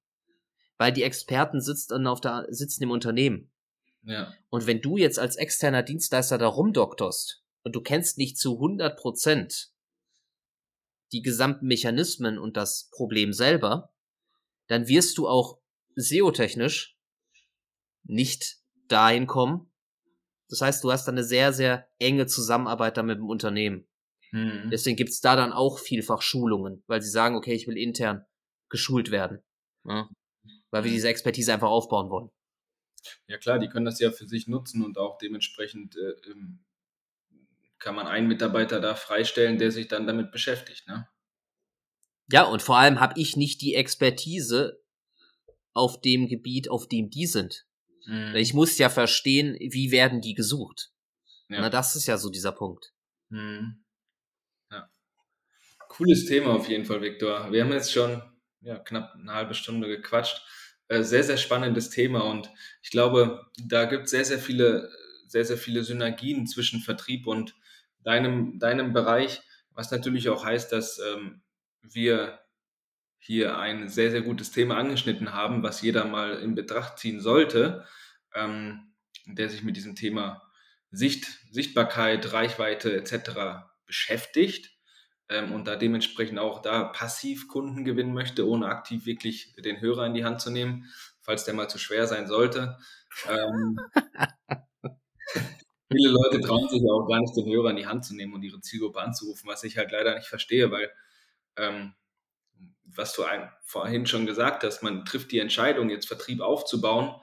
[0.77, 3.51] weil die Experten sitzen, auf der, sitzen im Unternehmen.
[4.03, 4.33] Ja.
[4.49, 8.97] Und wenn du jetzt als externer Dienstleister da rumdoktorst und du kennst nicht zu 100
[8.97, 9.71] Prozent
[11.11, 13.91] die gesamten Mechanismen und das Problem selber,
[14.67, 15.59] dann wirst du auch
[15.95, 16.97] SEO-technisch
[18.03, 19.71] nicht dahin kommen.
[20.49, 23.88] Das heißt, du hast dann eine sehr, sehr enge Zusammenarbeit da mit dem Unternehmen.
[24.31, 24.69] Mhm.
[24.71, 28.25] Deswegen gibt's da dann auch vielfach Schulungen, weil sie sagen, okay, ich will intern
[28.69, 29.41] geschult werden.
[29.85, 30.09] Ja?
[30.71, 30.95] Weil wir mhm.
[30.95, 32.29] diese Expertise einfach aufbauen wollen.
[33.27, 36.59] Ja klar, die können das ja für sich nutzen und auch dementsprechend äh, ähm,
[37.79, 40.87] kann man einen Mitarbeiter da freistellen, der sich dann damit beschäftigt.
[40.87, 41.07] Ne?
[42.31, 44.83] Ja, und vor allem habe ich nicht die Expertise
[45.73, 47.65] auf dem Gebiet, auf dem die sind.
[48.05, 48.35] Mhm.
[48.35, 50.91] Ich muss ja verstehen, wie werden die gesucht.
[51.47, 51.61] Ja.
[51.61, 52.93] Na, das ist ja so dieser Punkt.
[53.29, 53.83] Mhm.
[55.99, 57.51] Cooles Thema auf jeden Fall, Viktor.
[57.51, 58.21] Wir haben jetzt schon
[58.61, 60.41] ja, knapp eine halbe Stunde gequatscht.
[60.87, 62.49] Äh, sehr, sehr spannendes Thema und
[62.81, 64.89] ich glaube, da gibt es sehr, sehr viele,
[65.27, 67.53] sehr, sehr viele Synergien zwischen Vertrieb und
[68.01, 69.41] deinem, deinem Bereich,
[69.71, 71.41] was natürlich auch heißt, dass ähm,
[71.81, 72.39] wir
[73.17, 77.85] hier ein sehr, sehr gutes Thema angeschnitten haben, was jeder mal in Betracht ziehen sollte,
[78.33, 78.93] ähm,
[79.25, 80.49] der sich mit diesem Thema
[80.91, 83.67] Sicht, Sichtbarkeit, Reichweite etc.
[83.85, 84.78] beschäftigt.
[85.29, 90.05] Ähm, und da dementsprechend auch da passiv Kunden gewinnen möchte, ohne aktiv wirklich den Hörer
[90.07, 90.85] in die Hand zu nehmen,
[91.21, 92.77] falls der mal zu schwer sein sollte.
[93.29, 93.79] Ähm,
[95.91, 98.33] viele Leute trauen sich ja auch gar nicht, den Hörer in die Hand zu nehmen
[98.33, 100.91] und ihre Zielgruppe anzurufen, was ich halt leider nicht verstehe, weil
[101.57, 101.93] ähm,
[102.83, 103.23] was du
[103.63, 107.15] vorhin schon gesagt hast, man trifft die Entscheidung, jetzt Vertrieb aufzubauen,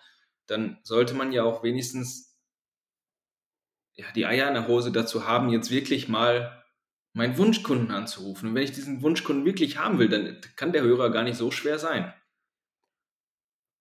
[0.46, 2.38] dann sollte man ja auch wenigstens
[3.94, 6.64] ja, die Eier in der Hose dazu haben, jetzt wirklich mal
[7.16, 8.50] meinen Wunschkunden anzurufen.
[8.50, 11.50] Und wenn ich diesen Wunschkunden wirklich haben will, dann kann der Hörer gar nicht so
[11.50, 12.12] schwer sein.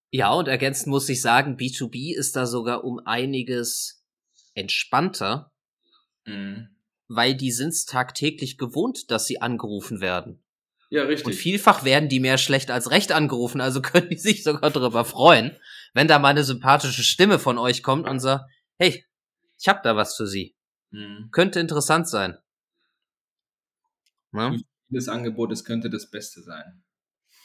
[0.09, 4.05] Ja, und ergänzend muss ich sagen, B2B ist da sogar um einiges
[4.53, 5.51] entspannter,
[6.23, 6.69] mhm.
[7.09, 10.41] weil die sind es tagtäglich gewohnt, dass sie angerufen werden.
[10.89, 11.25] Ja, richtig.
[11.25, 15.03] Und vielfach werden die mehr schlecht als recht angerufen, also können die sich sogar darüber
[15.03, 15.57] freuen,
[15.93, 19.03] wenn da mal eine sympathische Stimme von euch kommt und sagt, hey,
[19.59, 20.55] ich hab da was für Sie.
[20.91, 21.27] Mhm.
[21.33, 22.37] Könnte interessant sein.
[24.35, 24.61] Ne?
[24.89, 26.83] Das Angebot, es könnte das Beste sein.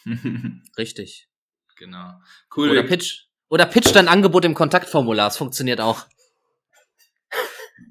[0.79, 1.29] Richtig.
[1.77, 2.21] Genau.
[2.55, 2.71] Cool.
[2.71, 3.27] Oder pitch.
[3.49, 5.29] Oder pitch dein Angebot im Kontaktformular.
[5.29, 6.07] Das funktioniert auch.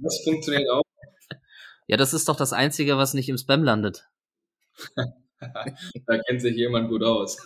[0.02, 0.84] Das funktioniert auch.
[1.88, 4.08] Ja, das ist doch das Einzige, was nicht im Spam landet.
[5.39, 7.43] da kennt sich jemand gut aus.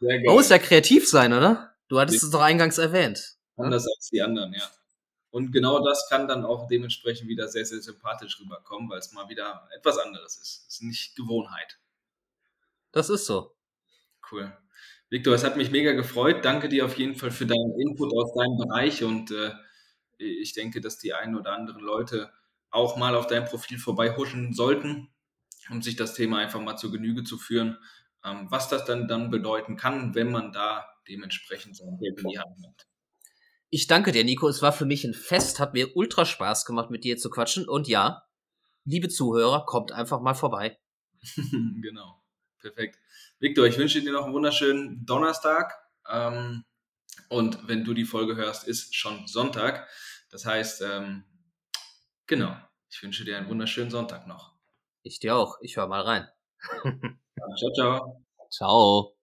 [0.00, 1.74] Man muss ja kreativ sein, oder?
[1.88, 3.36] Du hattest es doch eingangs erwähnt.
[3.56, 4.62] Anders als die anderen, ja.
[5.30, 9.28] Und genau das kann dann auch dementsprechend wieder sehr, sehr sympathisch rüberkommen, weil es mal
[9.28, 10.64] wieder etwas anderes ist.
[10.68, 11.78] Es ist nicht Gewohnheit.
[12.92, 13.54] Das ist so.
[14.30, 14.52] Cool.
[15.08, 16.44] Victor, es hat mich mega gefreut.
[16.44, 19.52] Danke dir auf jeden Fall für deinen Input aus deinem Bereich und äh,
[20.18, 22.32] ich denke, dass die einen oder anderen Leute
[22.70, 25.08] auch mal auf dein Profil vorbeihuschen sollten,
[25.70, 27.78] um sich das Thema einfach mal zur Genüge zu führen,
[28.24, 32.38] ähm, was das dann, dann bedeuten kann, wenn man da dementsprechend sein Geld in die
[32.38, 32.86] Hand nimmt.
[33.70, 34.48] Ich danke dir, Nico.
[34.48, 37.68] Es war für mich ein Fest, hat mir ultra Spaß gemacht, mit dir zu quatschen.
[37.68, 38.24] Und ja,
[38.84, 40.78] liebe Zuhörer, kommt einfach mal vorbei.
[41.80, 42.20] genau.
[42.58, 42.98] Perfekt.
[43.38, 45.72] Victor, ich wünsche dir noch einen wunderschönen Donnerstag.
[46.08, 46.64] Ähm,
[47.28, 49.88] und wenn du die Folge hörst, ist schon Sonntag.
[50.30, 51.24] Das heißt, ähm,
[52.26, 52.56] genau,
[52.90, 54.52] ich wünsche dir einen wunderschönen Sonntag noch.
[55.02, 55.58] Ich dir auch.
[55.60, 56.28] Ich höre mal rein.
[57.56, 58.26] ciao, ciao.
[58.50, 59.19] Ciao.